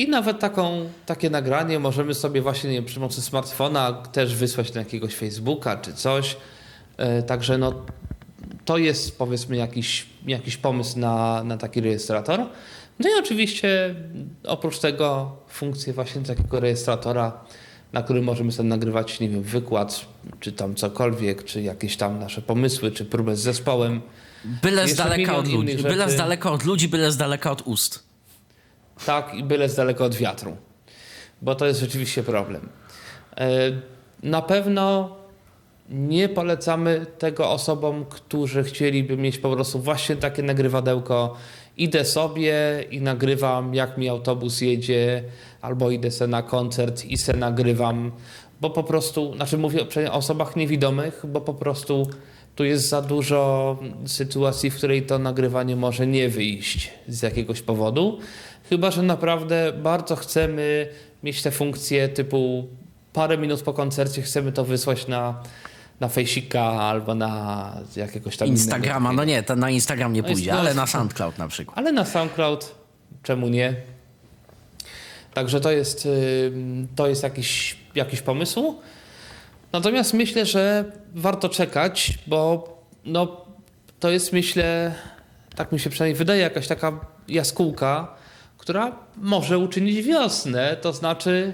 [0.00, 4.74] I nawet taką, takie nagranie możemy sobie właśnie nie wiem, przy pomocy smartfona też wysłać
[4.74, 6.36] na jakiegoś Facebooka czy coś.
[6.96, 7.74] E, Także no,
[8.64, 12.40] to jest powiedzmy jakiś, jakiś pomysł na, na taki rejestrator.
[12.98, 13.94] No i oczywiście
[14.44, 17.44] oprócz tego funkcje właśnie takiego rejestratora,
[17.92, 20.06] na którym możemy sobie nagrywać, nie wiem, wykład,
[20.40, 24.00] czy tam cokolwiek, czy jakieś tam nasze pomysły, czy próbę z zespołem.
[24.44, 25.76] Byle z daleka od ludzi.
[25.76, 28.09] Byle z daleka od ludzi, byle z daleka od ust.
[29.06, 30.56] Tak, i byle z daleka od wiatru,
[31.42, 32.68] bo to jest rzeczywiście problem.
[33.36, 33.48] E,
[34.22, 35.16] Na pewno
[35.90, 41.36] nie polecamy tego osobom, którzy chcieliby mieć po prostu właśnie takie nagrywadełko.
[41.76, 45.22] Idę sobie i nagrywam, jak mi autobus jedzie,
[45.60, 48.12] albo idę se na koncert i se nagrywam,
[48.60, 52.10] bo po prostu, znaczy mówię o osobach niewidomych, bo po prostu
[52.56, 58.18] tu jest za dużo sytuacji, w której to nagrywanie może nie wyjść z jakiegoś powodu.
[58.70, 60.88] Chyba, że naprawdę bardzo chcemy
[61.22, 62.68] mieć te funkcje typu
[63.12, 65.42] parę minut po koncercie chcemy to wysłać na,
[66.00, 70.58] na Fejsika albo na jakiegoś tam Instagrama, no nie, na Instagram nie No pójdzie, no
[70.58, 71.78] ale na SoundCloud na przykład.
[71.78, 72.74] ale na SoundCloud
[73.22, 73.74] czemu nie?
[75.34, 76.08] Także to jest,
[76.96, 78.74] to jest jakiś, jakiś pomysł.
[79.72, 80.84] Natomiast myślę, że
[81.14, 82.68] warto czekać, bo
[83.04, 83.44] no,
[84.00, 84.94] to jest myślę,
[85.56, 88.19] tak mi się przynajmniej wydaje, jakaś taka jaskółka,
[88.60, 90.76] która może uczynić wiosnę.
[90.80, 91.52] To znaczy,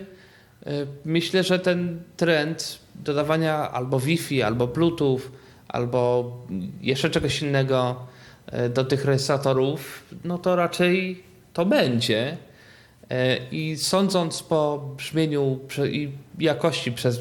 [0.67, 5.21] y, myślę, że ten trend dodawania albo Wi-Fi, albo Bluetooth,
[5.69, 6.33] albo
[6.81, 8.07] jeszcze czegoś innego
[8.67, 11.23] y, do tych rejestratorów, no to raczej
[11.53, 12.37] to będzie.
[13.11, 15.61] E, I sądząc po brzmieniu
[15.91, 17.19] i jakości przez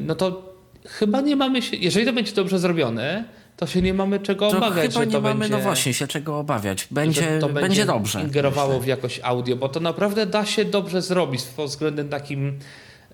[0.00, 0.54] no to
[0.86, 3.24] chyba nie mamy się, jeżeli to będzie dobrze zrobione,
[3.58, 5.94] to się nie mamy czego To obawiać, chyba że nie to mamy, będzie, no właśnie,
[5.94, 6.88] się czego obawiać.
[6.90, 8.22] Będzie, to będzie, dobrze.
[8.22, 12.58] ingerowało w jakość audio, bo to naprawdę da się dobrze zrobić pod względem takim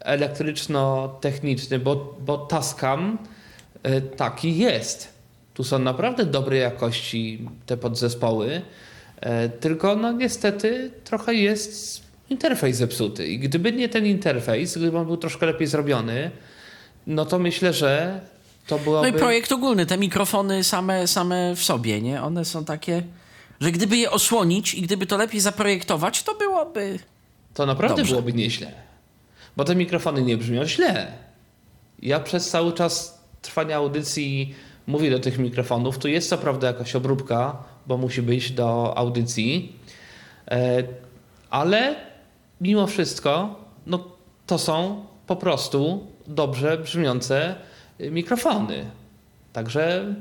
[0.00, 3.18] elektryczno-technicznym, bo, bo Tascam
[3.82, 5.14] e, taki jest.
[5.54, 8.62] Tu są naprawdę dobrej jakości te podzespoły,
[9.20, 15.06] e, tylko no niestety trochę jest interfejs zepsuty i gdyby nie ten interfejs, gdyby on
[15.06, 16.30] był troszkę lepiej zrobiony,
[17.06, 18.20] no to myślę, że
[18.66, 22.23] to No i projekt ogólny, te mikrofony same, same w sobie, nie?
[22.23, 23.03] One są takie,
[23.61, 26.99] że gdyby je osłonić i gdyby to lepiej zaprojektować, to byłoby...
[27.55, 28.11] To naprawdę Dobrze.
[28.11, 28.73] byłoby nieźle.
[29.57, 31.12] Bo te mikrofony nie brzmią źle.
[32.03, 34.55] Ja przez cały czas trwania audycji
[34.86, 35.99] mówię do tych mikrofonów.
[35.99, 39.77] Tu jest co prawda jakaś obróbka, bo musi być do audycji,
[40.51, 40.82] e,
[41.51, 41.97] ale
[42.61, 44.05] mimo wszystko no,
[44.47, 47.55] to są po prostu dobrze brzmiące
[48.00, 48.84] mikrofony.
[49.52, 50.14] Także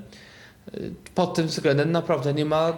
[0.74, 2.74] y, pod tym względem naprawdę nie ma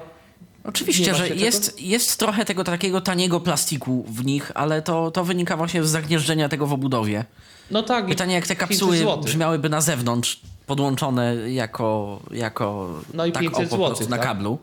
[0.68, 5.12] Oczywiście, Nie że czego- jest, jest trochę tego takiego taniego plastiku w nich, ale to,
[5.12, 7.26] to wynika właśnie z zagnieżdżenia tego w obudowie.
[7.72, 8.06] No tak.
[8.06, 13.74] Pytanie, jak te 500 kapsuły brzmiałyby na zewnątrz, podłączone jako, jako No i tak 500
[13.74, 14.26] o, złotych, na tak?
[14.26, 14.58] kablu.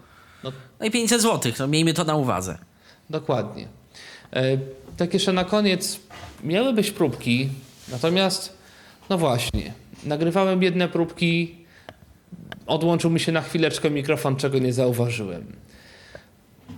[0.44, 2.58] No No i 500 zł, no miejmy to na uwadze.
[3.10, 3.68] Dokładnie.
[4.32, 4.42] E,
[4.96, 6.00] tak jeszcze na koniec,
[6.44, 7.48] miały być próbki,
[7.88, 8.56] natomiast
[9.10, 9.72] no właśnie,
[10.04, 11.54] nagrywałem jedne próbki,
[12.66, 15.56] odłączył mi się na chwileczkę mikrofon, czego nie zauważyłem.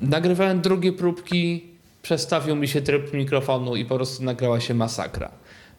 [0.01, 1.65] Nagrywałem drugie próbki,
[2.03, 5.31] przestawił mi się tryb mikrofonu i po prostu nagrała się masakra.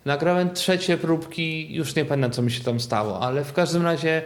[0.06, 4.22] Nagrałem trzecie próbki, już nie pamiętam co mi się tam stało, ale w każdym razie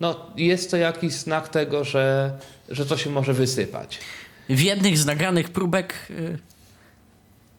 [0.00, 2.32] no, jest to jakiś znak tego, że,
[2.68, 3.98] że to się może wysypać.
[4.48, 6.38] W jednych z nagranych próbek, y,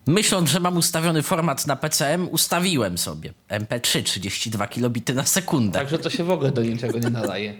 [0.07, 5.79] myśląc, że mam ustawiony format na PCM, ustawiłem sobie MP3 32 kilobity na sekundę.
[5.79, 7.55] Także to się w ogóle do niczego nie nadaje.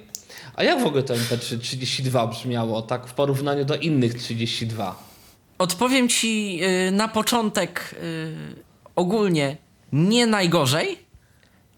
[0.56, 5.04] A jak w ogóle to MP3 32 brzmiało, tak w porównaniu do innych 32?
[5.58, 8.36] Odpowiem ci y, na początek y,
[8.96, 9.58] ogólnie
[9.94, 11.00] nie najgorzej.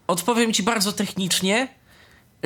[0.07, 1.67] Odpowiem ci bardzo technicznie.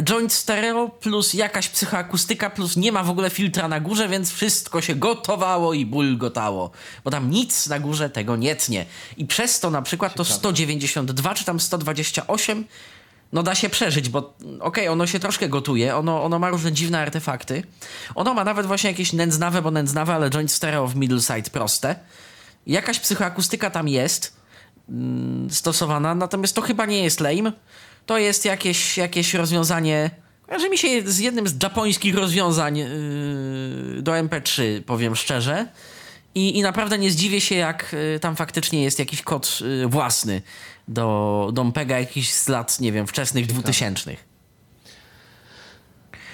[0.09, 4.81] Joint stereo plus jakaś psychoakustyka plus nie ma w ogóle filtra na górze, więc wszystko
[4.81, 6.72] się gotowało i bulgotało.
[7.03, 8.85] Bo tam nic na górze tego nie tnie.
[9.18, 12.65] I przez to na przykład to 192 czy tam 128
[13.34, 16.72] no da się przeżyć, bo okej, okay, ono się troszkę gotuje, ono, ono ma różne
[16.72, 17.63] dziwne artefakty.
[18.15, 21.95] Ono ma nawet właśnie jakieś nędznawe, bo nędznawe, ale joint stereo w middle side proste.
[22.68, 24.35] Jakaś psychoakustyka tam jest
[24.89, 27.51] mm, stosowana, natomiast to chyba nie jest lame.
[28.06, 30.11] To jest jakieś, jakieś rozwiązanie,
[30.45, 32.88] kojarzy mi się z jednym z japońskich rozwiązań yy,
[34.02, 35.68] do MP3, powiem szczerze.
[36.36, 40.41] I, I naprawdę nie zdziwię się, jak y, tam faktycznie jest jakiś kod y, własny
[40.88, 44.32] do, do Mpega jakiś z lat, nie wiem, wczesnych dwutysięcznych.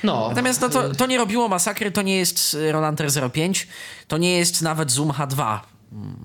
[0.04, 0.30] No.
[0.30, 3.68] Natomiast no, to, to nie robiło masakry, to nie jest Rolanter 05,
[4.08, 5.60] to nie jest nawet Zoom H2,
[5.92, 6.18] mm,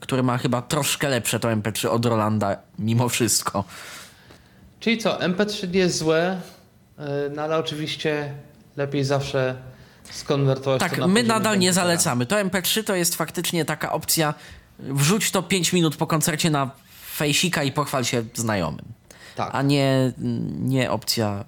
[0.00, 3.64] który ma chyba troszkę lepsze to MP3 od Rolanda mimo wszystko.
[4.80, 6.40] Czyli co, MP3 nie jest złe,
[6.98, 7.02] y,
[7.34, 8.34] no ale oczywiście
[8.76, 9.54] lepiej zawsze
[10.10, 11.72] skonwertować tak, to na my nadal nie komputera.
[11.86, 12.26] zalecamy.
[12.26, 14.34] To MP3 to jest faktycznie taka opcja,
[14.78, 16.70] wrzuć to 5 minut po koncercie na
[17.16, 18.84] fejsika i pochwal się znajomym.
[19.36, 19.50] Tak.
[19.52, 20.12] A nie,
[20.58, 21.44] nie opcja.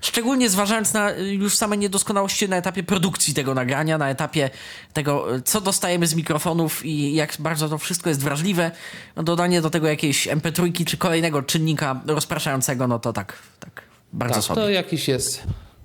[0.00, 4.50] Szczególnie zważając na już same niedoskonałości na etapie produkcji tego nagrania, na etapie
[4.92, 8.70] tego, co dostajemy z mikrofonów i jak bardzo to wszystko jest wrażliwe,
[9.16, 13.82] no dodanie do tego jakiejś MP3 czy kolejnego czynnika rozpraszającego, no to tak, tak
[14.12, 14.60] bardzo tak, sobie.
[14.60, 15.42] to jakiś jest,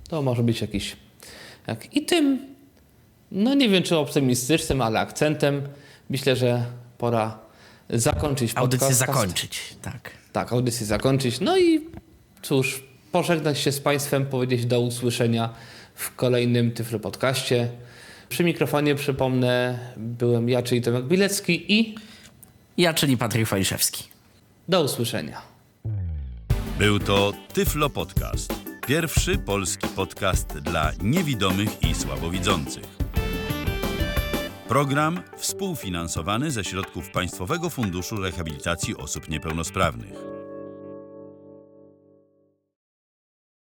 [0.08, 0.96] to może być jakiś,
[1.66, 2.54] jak i tym,
[3.32, 5.62] no nie wiem czy optymistycznym, ale akcentem,
[6.10, 6.64] myślę, że
[6.98, 7.38] pora
[7.90, 8.98] zakończyć Audycję podcast.
[8.98, 10.10] zakończyć, tak.
[10.32, 11.40] Tak, audycję zakończyć.
[11.40, 11.80] No i
[12.42, 12.82] cóż,
[13.16, 15.54] pożegnać się z Państwem, powiedzieć do usłyszenia
[15.94, 17.68] w kolejnym Tyflo Podcaście.
[18.28, 21.94] Przy mikrofonie, przypomnę, byłem ja, czyli Tomek Bilecki i
[22.76, 24.04] Ja, czyli Patryk Waliszewski.
[24.68, 25.42] do usłyszenia.
[26.78, 28.54] Był to Tyflo Podcast.
[28.86, 32.84] Pierwszy polski podcast dla niewidomych i słabowidzących.
[34.68, 40.35] Program współfinansowany ze środków Państwowego Funduszu Rehabilitacji Osób Niepełnosprawnych.